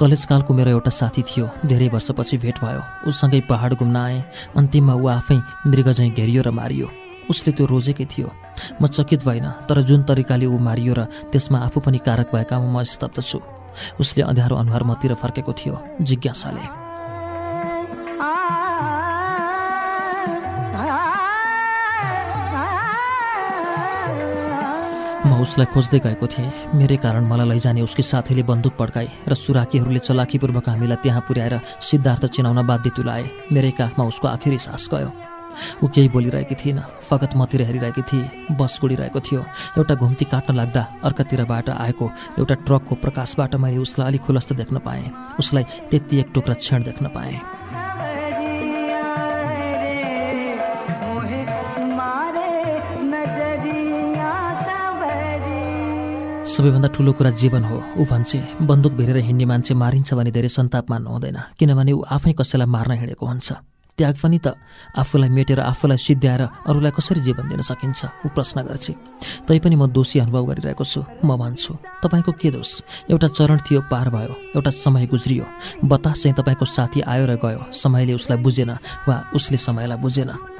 [0.00, 4.24] कलेजकालको मेरो एउटा साथी थियो। धेरै वर्षपछि भेट भयो। उसँगै पहाड घुम्न आएँ।
[4.56, 5.38] अन्तिममा ऊ आफै
[5.68, 6.88] मृगझैँ घेरियो र मारियो।
[7.28, 8.47] उसले त्यो रोजेकै थियो।
[8.80, 11.00] म चकित भइन तर जुन तरिकाले ऊ मारियो र
[11.32, 13.38] त्यसमा आफू पनि कारक भएकामा म स्तब्ध छु।
[14.00, 16.64] उसले अँध्यारो अनुहार मतिर फर्केको थियो जिज्ञासाले।
[25.28, 30.00] म उसलाई खोज्दै गएको थिएँ। मेरै कारण मलाई लैजाने उसकी साथीले बन्दुक पड्काए र सुराकीहरूले
[30.00, 35.10] चलाकीपूर्वक हामीलाई त्यहाँ पुर्याएर सिद्धार्थ चिनाउन बाध्य तुलाए। मेरै काखमा उसको आखिरी सास गयो।
[35.82, 39.40] ऊ केही बोलिरहेकी थिएन फगत मतिर हेरिरहेकी थिए। बस गुडिरहेको थियो।
[39.78, 45.10] एउटा घुम्ती काट्न लाग्दा अर्कातिरबाट आएको एउटा ट्रकको प्रकाशबाट मैले उसलाई अलिक खुलस्त देख्न पाएँ।
[45.38, 47.40] उसलाई त्यति एक टुक्रा क्षण देख्न पाएँ।
[56.48, 60.90] सबैभन्दा ठुलो कुरा जीवन हो। ऊ भन्छे बन्दुक भेरेर हिँड्ने मान्छे मारिन्छ भने धेरै सन्ताप
[60.90, 63.52] मान्नु हुँदैन। किनभने ऊ आफै कसैलाई मार्न हिँडेको हुन्छ।
[63.98, 64.54] त्याग पनि त
[64.94, 68.00] आफूलाई मेटेर आफूलाई सिद्ध्याएर अरूलाई कसरी जीवन दिन सकिन्छ?
[68.24, 68.92] ऊ प्रश्न गर्छे।
[69.46, 72.70] तैपनि म दोषी अनुभव गरिरहेको छु। म भन्छु तपाईँको के दोष?
[73.10, 75.44] एउटा चरण थियो पार भयो। एउटा समय गुज्रियो।
[75.84, 78.70] बतास चाहिँ तपाईँको साथी आयो र गयो। समयले उसलाई बुझेन
[79.08, 80.57] वा उसले समयलाई बुझेन।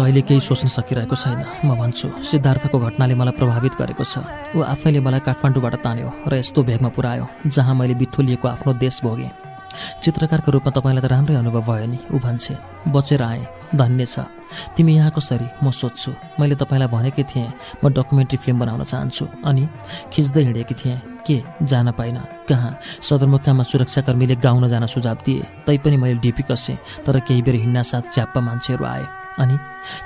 [0.00, 4.24] त अहिले केही सोच्न सकिरहेको छैन। म भन्छु सिद्धार्थको घटनाले मलाई प्रभावित गरेको छ।
[4.56, 9.30] ऊ आफैले मलाई काठमाडौँबाट तान्यो र यस्तो भेगमा पुर्यायो जहाँ मैले बिथोलिएको आफ्नो देश भोगेँ।
[10.00, 12.56] चित्रकारको रूपमा तपाईँलाई त राम्रै अनुभव भयो नि ऊ भन्छे।
[12.88, 13.44] बचेर आएँ।
[13.76, 14.24] धन्य छ।
[14.74, 17.52] तिमी यहाँ कसरी म सोध्छु। मैले तपाईँलाई भनेकै थिएँ
[17.84, 19.68] म डकुमेन्ट्री फिल्म बनाउन चाहन्छु। अनि
[20.10, 21.38] खिच्दै हिँडेकी थिएँ। के?
[21.62, 22.72] जान पाइनँ। कहाँ?
[23.04, 26.76] सदरमुकाममा सुरक्षाकर्मीले गाउन जान सुझाव दिए। तैपनि मैले डिपी कसेँ
[27.06, 29.56] तर केही बेर हिँड्न साथ च्याप्पा मान्छेहरू आए। अनि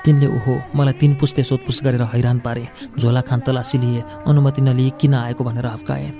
[0.05, 2.67] तिनले ओहो मलाई तिन पुस्ते सोधपुछ गरेर हैरान पारे।
[2.99, 6.11] झोला खान तलासी लिए अनुमति नलिए किन आएको भनेर हप्काए।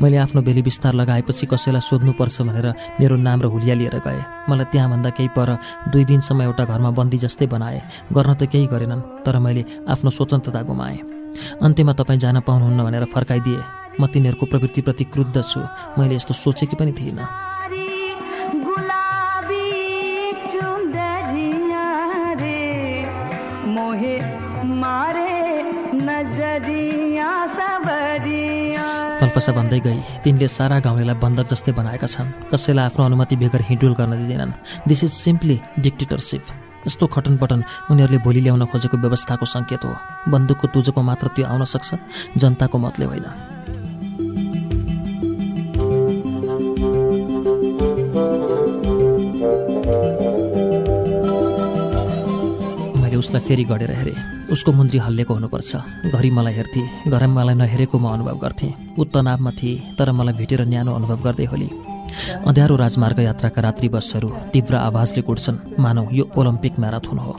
[0.00, 2.66] मैले आफ्नो बेली विस्तार लगाएपछि कसैलाई सोध्नुपर्छ भनेर
[3.00, 5.48] मेरो नाम र हुलिया लिएर गए। मलाई त्यहाँभन्दा केही पर
[5.92, 7.80] दुई दिनसम्म एउटा घरमा बन्दी जस्तै बनाए।
[8.12, 10.98] गर्न त केही गरेनन् तर मैले आफ्नो स्वतन्त्रता गुमाएँ।
[11.60, 13.60] अन्त्यमा तपाईँ जान पाउनुहुन्न भनेर फर्काइदिए।
[14.00, 15.60] म तिनीहरूको प्रवृत्तिप्रति क्रुद्ध छु।
[16.00, 17.24] मैले यस्तो सोचेकी पनि थिइनँ।
[29.36, 33.92] पल्पसा भन्दै गई तिनले सारा गाउँलेलाई बन्धक जस्तै बनाएका छन्। कसैलाई आफ्नो अनुमति बेगर हिँडुल
[33.92, 34.52] गर्न दिँदैनन्।
[34.88, 36.42] दिस इज सिम्पली डिक्टेटरसिप
[36.88, 37.60] यस्तो खटनपटन
[37.92, 39.92] उनीहरूले भोलि ल्याउन खोजेको व्यवस्थाको सङ्केत हो।
[40.32, 42.00] बन्दुकको तुजोको मात्र त्यो आउन सक्छ
[42.40, 43.28] जनताको मतले होइन।
[53.04, 55.76] मैले उसलाई फेरि गढेर हेरेँ। उसको मुन्द्री हल्लिएको हुनुपर्छ।
[56.12, 60.60] घरि मलाई हेर्थे घर मलाई नहेरेको म अनुभव गर्थेँ। ऊ तनावमा थिए तर मलाई भेटेर
[60.64, 61.68] न्यानो अनुभव गर्दै होली।
[62.46, 67.32] अँध्यारो राजमार्ग यात्राका रात्रि बसहरू तीव्र आवाजले कुट्छन् मानौ यो ओलम्पिक म्याराथोन हो।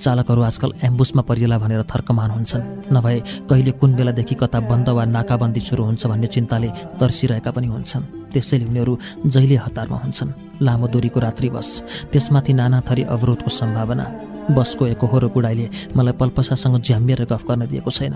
[0.00, 3.18] चालकहरू आजकल एम्बुसमा परिएला भनेर थर्कमान हुन्छन्। नभए
[3.50, 6.68] कहिले कुन बेलादेखि कता बन्द वा नाकाबन्दी सुरु हुन्छ भन्ने चिन्ताले
[7.00, 8.92] तर्सिरहेका पनि हुन्छन्। त्यसैले उनीहरू
[9.26, 11.68] जहिले हतारमा हुन्छन्। लामो दूरीको रात्रि बस
[12.12, 18.14] त्यसमाथि नाना थरी अवरोधको सम्भावना। बसको एकहोरो गुडाइले मलाई पल्पसासँग झ्याम्मिएर गफ गर्न दिएको छैन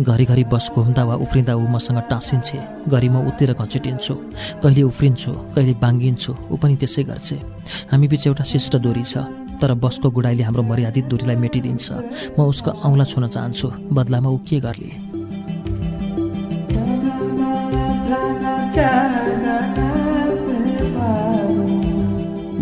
[0.00, 2.58] घरिघरि बस घुम्दा वा उफ्रिँदा ऊ मसँग टाँसिन्छे
[2.88, 4.14] घरि म उतिर घचेटिन्छु
[4.62, 7.32] कहिले उफ्रिन्छु कहिले बाङ्गिन्छु ऊ पनि त्यसै गर्छ
[7.90, 9.26] हामी बिच एउटा शिष्ट दूरी छ
[9.60, 11.86] तर बसको गुडाइले हाम्रो मर्यादित दूरीलाई मेटिदिन्छ
[12.38, 15.16] म उसको औँला छुन चाहन्छु बदलामा ऊ के गर्ले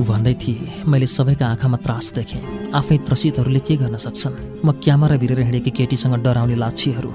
[0.05, 4.64] भन्दै थिए मैले सबैका आँखामा त्रास देखेँ। आफै त्रसितहरूले के गर्न सक्छन्?
[4.64, 7.12] म क्यामेरा भिरेर हिँडेकी केटीसँग डराउने लाछीहरू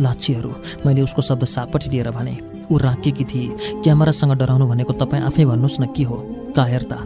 [0.00, 0.50] लाछीहरू
[0.86, 2.34] मैले उसको शब्द सापट्टि लिएर भने
[2.68, 6.16] ऊ राखेकी थिए। क्यामेरासँग डराउनु भनेको तपाईँ आफै भन्नुहोस् न के हो?
[6.56, 6.98] कायरता।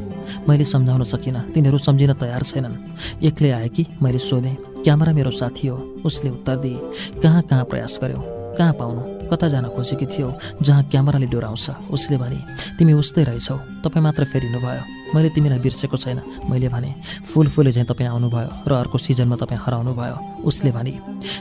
[0.48, 2.74] मैले सम्झाउन सकिनँ। तिनीहरू सम्झिन तयार छैनन्।
[3.22, 5.76] एक्लै आए कि मैले सोधेँ क्यामेरा मेरो साथी हो?
[6.04, 8.22] उसले उत्तर दिए कहाँ कहाँ प्रयास गर्यौ?
[8.58, 9.19] कहाँ पाउनु?
[9.30, 10.28] कता जान खोजेकी थियौ
[10.62, 11.66] जहाँ क्यामेराले डोराउँछ?
[11.94, 12.38] उसले भने
[12.78, 14.82] तिमी उस्तै रहेछौ। तपाईँ मात्र फेरिनु भयो
[15.14, 16.18] मैले तिमीलाई बिर्सेको छैन।
[16.50, 16.90] मैले भने
[17.30, 20.16] फुल फुले चाहिँ तपाईँ आउनुभयो र अर्को सिजनमा तपाईँ हराउनु भयो।
[20.46, 20.92] उसले भने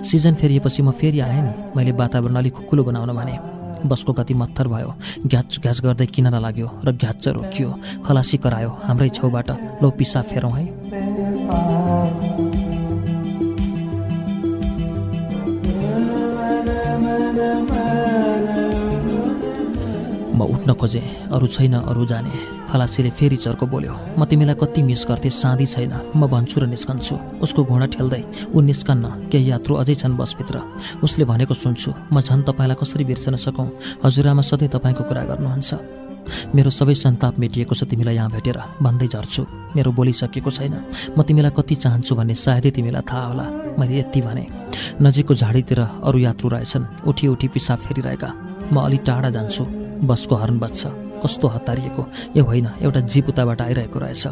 [0.05, 3.35] सिजन फेरिएपछि म फेरि आएँ नि। मैले वातावरण अलिक खुकुलो बनाउन भने
[3.85, 4.89] बसको गति मत्थर भयो।
[5.25, 7.69] घ्याच घ्याच गर्दै किनारा लाग्यो र घ्याच रोकियो।
[8.05, 9.49] खलासी करायो हाम्रै छेउबाट।
[9.81, 10.65] लो पिसा फेरौँ है।
[20.39, 21.03] म उठ्न खोजेँ
[21.35, 22.31] अरू छैन अरू जाने।
[22.71, 27.15] खलासीले फेरि चर्को बोल्यो म तिमीलाई कति मिस गर्थेँ साँधी छैन। म भन्छु र निस्कन्छु।
[27.43, 28.23] उसको घोडा ठेल्दै
[28.55, 30.55] ऊ निस्कन्न केही यात्रु अझै छन् बसभित्र।
[31.03, 33.67] उसले भनेको सुन्छु म झन् तपाईँलाई कसरी बिर्सन सकौँ?
[34.05, 35.71] हजुरआमा सधैँ तपाईँको कुरा गर्नुहुन्छ।
[36.53, 39.43] मेरो सबै सन्ताप मेटिएको छ तिमीलाई यहाँ भेटेर भन्दै झर्छु।
[39.75, 40.75] मेरो बोलिसकेको छैन।
[41.17, 43.45] म तिमीलाई कति चाहन्छु भन्ने सायदै तिमीलाई थाहा होला।
[43.81, 44.45] मैले यति भने।
[45.01, 48.29] नजिकको झाडीतिर अरू यात्रु रहेछन्। उठी उठी पिसाब फेरिरहेका।
[48.69, 50.87] म अलि टाढा जान्छु। बसको हर्न बज्छ
[51.23, 52.05] कस्तो हतारिएको
[52.37, 54.27] ए होइन एउटा जिप उताबाट आइरहेको रहेछ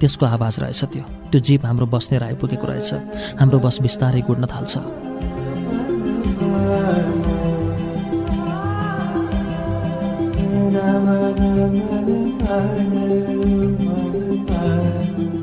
[0.00, 4.78] त्यसको आवाज रहेछ त्यो त्यो जिप हाम्रो बस्नेर आइपुगेको रहेछ हाम्रो बस बिस्तारै गुड्न थाल्छ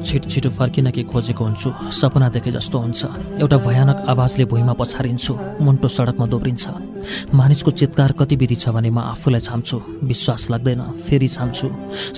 [0.09, 3.01] छिटो छिटो फर्किन के खोजेको हुन्छु। सपना देखे जस्तो हुन्छ।
[3.45, 6.65] एउटा भयानक आवाजले भुइँमा पछारिन्छु। मुन्टो सडकमा दोब्रिन्छ।
[7.37, 9.77] मानिसको चित्कार कति विधि छ भने म आफूलाई छाम्छु।
[10.09, 11.67] विश्वास लाग्दैन। फेरि छाम्छु।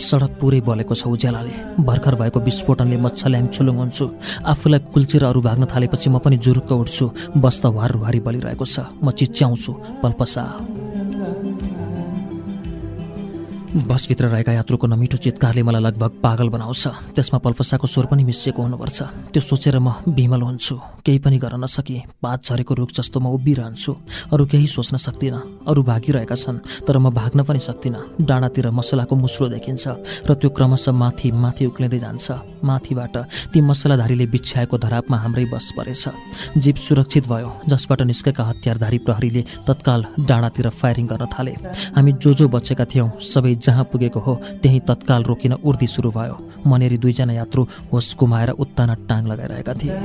[0.07, 4.05] सडक पुरै बलेको छ उज्यालाले। भर्खर भएको विस्फोटनले म छल्याङ छुलुङ हुन्छु।
[4.47, 7.05] आफूलाई कुल्चेर अरू भाग्न थालेपछि म पनि जुरुक्क उठ्छु।
[7.43, 10.43] बस त वार वारी बलिरहेको छ। म चिच्याउँछु। पल्पसा।
[13.71, 18.99] बसभित्र रहेका यात्रुको नमिठो चित्कारले मलाई लगभग पागल बनाउँछ। त्यसमा पल्पसाको स्वर पनि मिसिएको हुनुपर्छ।
[19.31, 20.75] त्यो सोचेर म विमल हुन्छु।
[21.07, 23.91] केही पनि गर्न नसकी पात झरेको रुख जस्तो म उभिरहन्छु।
[24.35, 29.47] अरू केही सोच्न सक्दिनँ। अरू भागिरहेका छन् तर म भाग्न पनि सक्दिनँ। डाँडातिर मसलाको मुस्लो
[29.55, 29.87] देखिन्छ
[30.27, 33.15] र त्यो क्रमशः माथि माथि उक्लिँदै जान्छ। माथिबाट
[33.53, 36.03] ती मसलाधारीले बिछ्याएको धरापमा हाम्रै बस परेछ।
[36.57, 41.53] जीप सुरक्षित भयो जसबाट निस्केका हतियारधारी प्रहरीले तत्काल डाँडातिर फायरिङ गर्न थाले।
[41.95, 46.35] हामी जो जो बचेका थियौँ सबै जहाँ पुगेको हो त्यहीँ तत्काल रोकिन उर्दी सुरु भयो।
[46.67, 49.95] मनेरी दुईजना यात्रु होस गुमाएर उत्ताना टाङ लगाइरहेका थिए।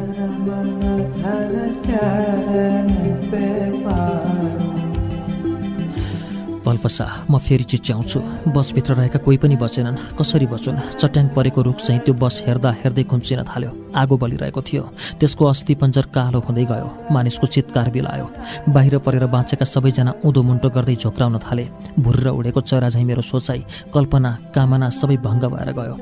[6.66, 8.18] पल्पसा म फेरि चिच्याउँछु।
[8.50, 10.98] बसभित्र रहेका कोही पनि बचेनन्। कसरी बचुन्?
[11.00, 14.82] चट्याङ परेको रुख चाहिँ त्यो बस हेर्दा हेर्दै खुम्चिन थाल्यो। आगो बलिरहेको थियो।
[15.20, 18.26] त्यसको अस्थि पञ्जर कालो हुँदै गयो। मानिसको चित्कार बिलायो।
[18.68, 21.64] बाहिर परेर बाँचेका सबैजना उँधो मुन्टो गर्दै झोक्राउन थाले।
[22.00, 23.60] भुर्र उडेको चरा झैँ मेरो सोचाइ
[23.94, 25.94] कल्पना कामना सबै भङ्ग भएर गयो।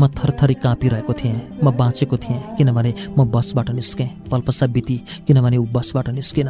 [0.00, 4.96] म थरथरी काँपिरहेको थिएँ। म बाँचेको थिएँ किनभने म बसबाट निस्केँ। पल्पसा बिती
[5.26, 6.48] किनभने ऊ बसबाट निस्किन।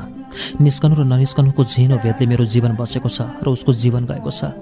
[0.60, 4.52] निस्कनु र ननिस्कनुको झिनो भेदले मेरो जीवन बचेको छ र उसको जीवन गएको छ।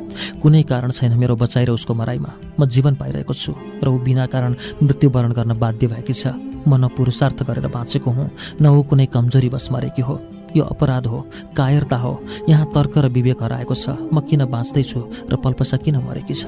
[0.42, 4.26] कुनै कारण छैन मेरो बचाइ र उसको मराइमा। म जीवन पाइरहेको छु र ऊ बिना
[4.26, 9.06] कारण मृत्युवरण गर्न बाध्य भएकी छ। म न पुरुषार्थ गरेर बाँचेको हुँ न ऊ कुनै
[9.06, 10.20] कमजोरी बस मरेकी हो।
[10.56, 11.18] यो अपराध हो
[11.56, 12.12] कायरता हो।
[12.48, 15.00] यहाँ तर्क र विवेक हराएको छ। म किन बाँच्दैछु
[15.30, 16.46] र पल्पसा किन मरेकी छ?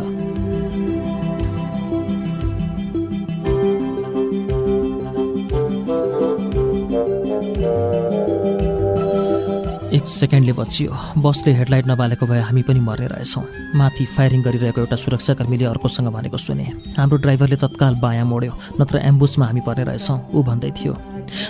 [10.09, 10.91] सेकेन्डले बचियो।
[11.21, 13.45] बसले हेडलाइट नबालेको भए हामी पनि मर्ने रहेछौँ
[13.77, 19.47] माथि फायरिङ गरिरहेको एउटा सुरक्षाकर्मीले अर्कोसँग भनेको सुने। हाम्रो ड्राइभरले तत्काल बायाँ मोड्यो नत्र एम्बुसमा
[19.47, 20.93] हामी पर्ने रहेछौँ ऊ भन्दै थियो।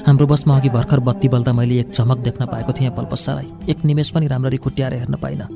[0.07, 4.11] हाम्रो बसमा अघि भर्खर बत्ती बल्दा मैले एक झमक देख्न पाएको थिएँ पल्पसालाई। एक निमेष
[4.11, 5.49] पनि राम्ररी खुट्याएर हेर्न पाइनँ।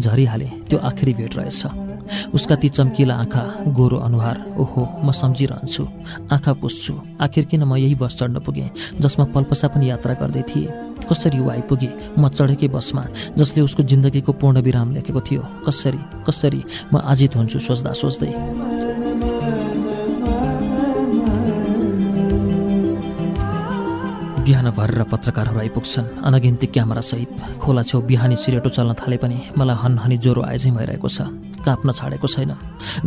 [0.00, 1.85] झरिहालेँ त्यो आखिरी भेट रहेछ।
[2.34, 3.42] उसका ती चम्किला आँखा
[3.76, 5.84] गोरो अनुहार ओहो म सम्झिरहन्छु।
[6.32, 10.68] आँखा पुस्छु। आखिर किन म यही बस चढ्न पुगेँ जसमा पल्पसा पनि यात्रा गर्दै थिए।
[11.08, 13.02] कसरी ऊ आइपुगे म चढेकै बसमा
[13.38, 16.60] जसले उसको जिन्दगीको पूर्ण विराम लेखेको थियो। कसरी कसरी
[16.92, 18.32] म आजित हुन्छु सोच्दा सोच्दै।
[24.46, 30.16] बिहान भरेर पत्रकारहरू आइपुग्छन्। अनगिन्ती क्यामेरासहित खोला छेउ बिहानी सिरेटो चल्न थाले पनि मलाई हनहनी
[30.22, 31.18] ज्वरो चाहिँ भइरहेको छ।
[31.66, 32.54] काप्न छाडेको छैन।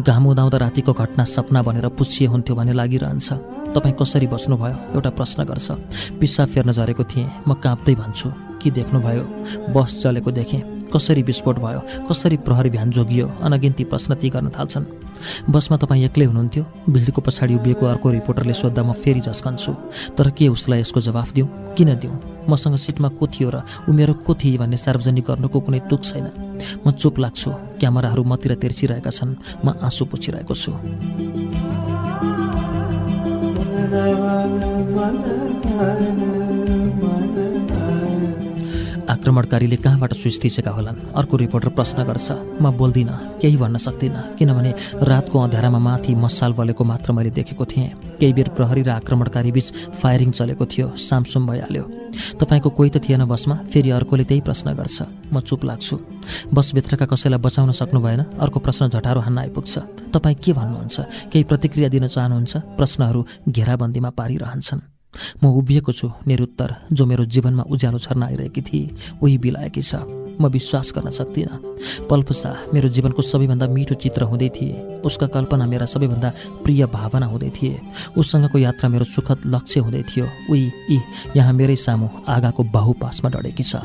[0.04, 3.28] घाम उदाउँदा रातिको घटना सपना भनेर पुछिए हुन्थ्यो भने लागिरहन्छ।
[3.76, 4.76] तपाईँ कसरी बस्नुभयो?
[4.96, 5.68] एउटा प्रश्न गर्छ।
[6.20, 8.30] पिस्सा फेर्न झरेको थिएँ। म काँप्दै भन्छु
[8.60, 9.24] के देख्नुभयो?
[9.72, 11.82] बस चलेको देखेँ। कसरी विस्फोट भयो?
[12.10, 13.26] कसरी प्रहरी भ्यान जोगियो?
[13.46, 14.86] अनगिन्ती प्रश्न ती गर्न थाल्छन्।
[15.50, 16.64] बसमा तपाईँ एक्लै हुनुहुन्थ्यो?
[16.90, 19.72] भिडको पछाडि उभिएको अर्को रिपोर्टरले सोद्धा म फेरि झस्कन्छु।
[20.18, 21.48] तर के उसलाई यसको जवाफ दिउँ
[21.78, 22.16] किन दिउँ
[22.50, 26.26] मसँग सिटमा को थियो र ऊ मेरो को थिए भन्ने सार्वजनिक गर्नुको कुनै तुक छैन।
[26.88, 29.36] म चुप लाग्छु। क्यामेराहरू मतिर तेर्सिरहेका छन्।
[29.66, 30.72] म आँसु पुछिरहेको छु।
[39.20, 41.12] आक्रमणकारीले कहाँबाट स्विच थिचेका होलान्?
[41.12, 42.28] अर्को रिपोर्टर प्रश्न गर्छ
[42.64, 44.72] म बोल्दिनँ केही भन्न सक्दिनँ किनभने
[45.04, 49.68] रातको अँध्यारामा माथि मसाल बलेको मात्र मैले देखेको थिएँ। केही बेर प्रहरी र आक्रमणकारी बीच
[50.00, 51.84] फायरिङ चलेको थियो सामसुम भइहाल्यो।
[52.40, 53.56] तपाईँको कोही त थिएन बसमा?
[53.68, 54.98] फेरि अर्कोले त्यही प्रश्न गर्छ।
[55.36, 55.96] म चुप लाग्छु।
[56.56, 59.76] बसभित्रका कसैलाई बचाउन सक्नु भएन अर्को प्रश्न झटारो हान्न आइपुग्छ।
[60.16, 61.28] तपाईँ के भन्नुहुन्छ?
[61.28, 62.54] केही प्रतिक्रिया दिन चाहनुहुन्छ?
[62.80, 63.20] प्रश्नहरू
[63.52, 64.89] घेराबन्दीमा पारिरहन्छन्।
[65.44, 69.96] म उभिएको छु निरुत्तर जो मेरो जीवनमा उज्यालो छर्न आइरहेकी थिए उही बिलाएकी छ।
[70.42, 71.60] म विश्वास गर्न सक्दिनँ।
[72.10, 76.30] पल्पसा मेरो जीवनको सबैभन्दा मिठो चित्र हुँदै थिए। उसका कल्पना मेरा सबैभन्दा
[76.64, 77.80] प्रिय भावना हुँदै थिए।
[78.18, 81.00] उसँगको यात्रा मेरो सुखद लक्ष्य हुँदै थियो। उही यी
[81.36, 83.76] यहाँ मेरै सामु आगाको बाहुपासमा डढेकी छ।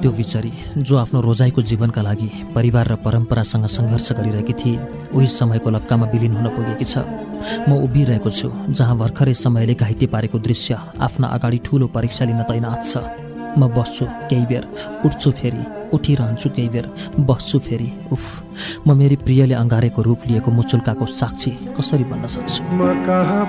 [0.00, 4.78] त्यो विचारी जो आफ्नो रोजाइको जीवनका लागि परिवार र परम्परासँग सङ्घर्ष गरिरहेकी थिए
[5.10, 7.02] उही समयको लक्कामा विलिन हुन पुगेकी छ।
[7.68, 12.80] म उभिरहेको छु जहाँ भर्खरै समयले घाइते पारेको दृश्य आफ्ना अगाडि ठुलो परीक्षा लिन तैनात
[12.86, 14.64] छ। म बस्छु केही बेर।
[15.04, 16.86] उठ्छु फेरि उठिरहन्छु केही बेर।
[17.20, 18.24] बस्छु फेरि उफ।
[18.88, 22.62] म मेरी प्रियले अँगारेको रूप लिएको मुचुल्काको साक्षी कसरी बन्न सक्छु?
[22.64, 23.46] म कहाँ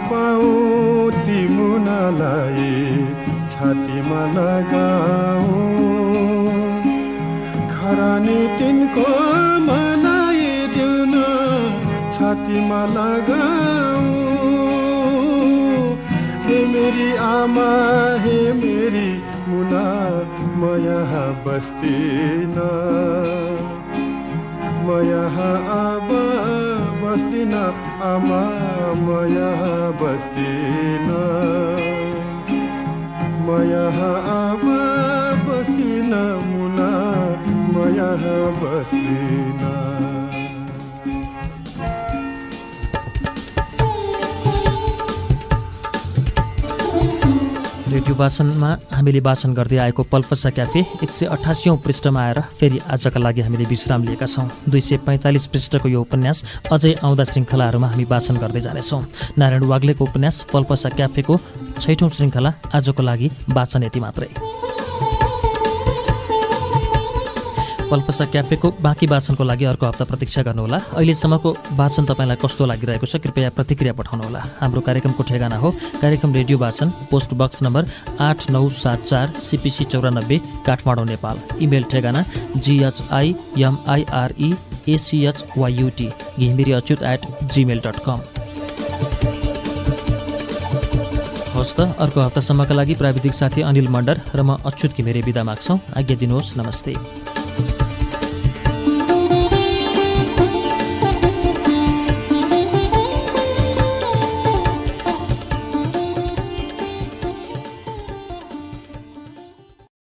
[3.52, 4.22] छातीमा
[7.72, 9.08] खरानी तिनको
[9.68, 11.16] मनाइदेऊ न
[12.16, 14.10] छातीमा लगाऊ।
[16.46, 17.70] हे मेरी आमा
[18.24, 18.54] हे
[19.72, 19.88] मुना
[20.60, 22.56] म यहाँ बस्दिन
[24.84, 25.54] म यहाँ
[27.02, 28.42] बस्दिन आमा
[29.04, 29.92] म यहाँ
[33.48, 34.12] म यहाँ
[36.52, 36.92] मुना
[37.72, 38.44] म यहाँ
[47.92, 53.20] रेडियो वाचनमा हामीले वाचन गर्दै आएको पल्पसा क्याफे एक सय अठासीौँ पृष्ठमा आएर फेरि आजका
[53.20, 58.06] लागि हामीले विश्राम लिएका छौँ। दुई सय पैँतालिस पृष्ठको यो उपन्यास अझै आउँदा श्रृङ्खलाहरूमा हामी
[58.08, 59.02] वाचन गर्दै जानेछौँ।
[59.38, 61.38] नारायण वाग्लेको उपन्यास पल्पसा क्याफेको
[61.84, 64.30] छैठौँ श्रृङ्खला आजको लागि वाचन यति मात्रै।
[67.92, 73.16] पल्पसा क्याफेको बाँकी वाचनको लागि अर्को हप्ता प्रतीक्षा गर्नुहोला। अहिलेसम्मको वाचन तपाईँलाई कस्तो लागिरहेको छ
[73.20, 75.70] कृपया प्रतिक्रिया पठाउनुहोला। हाम्रो कार्यक्रमको ठेगाना हो
[76.02, 77.84] कार्यक्रम रेडियो वाचन पोस्ट बक्स नम्बर
[78.22, 82.22] आठ नौ सात चार सिपिसी चौरानब्बे काठमाडौँ नेपाल। इमेल ठेगाना
[82.58, 84.50] जिएचआइएमआइआरई
[84.90, 86.08] एसिएचवाइयुटी
[86.40, 87.22] Ghimire Achyut at
[87.54, 88.20] Gmail dot कम
[91.52, 95.78] हवस् त अर्को हप्तासम्मका लागि प्राविधिक साथी अनिल मण्डर र म अच्युत घिमिरे बिदा माग्छौँ।
[95.98, 96.96] आज्ञा दिनुहोस् नमस्ते।
[97.62, 97.91] you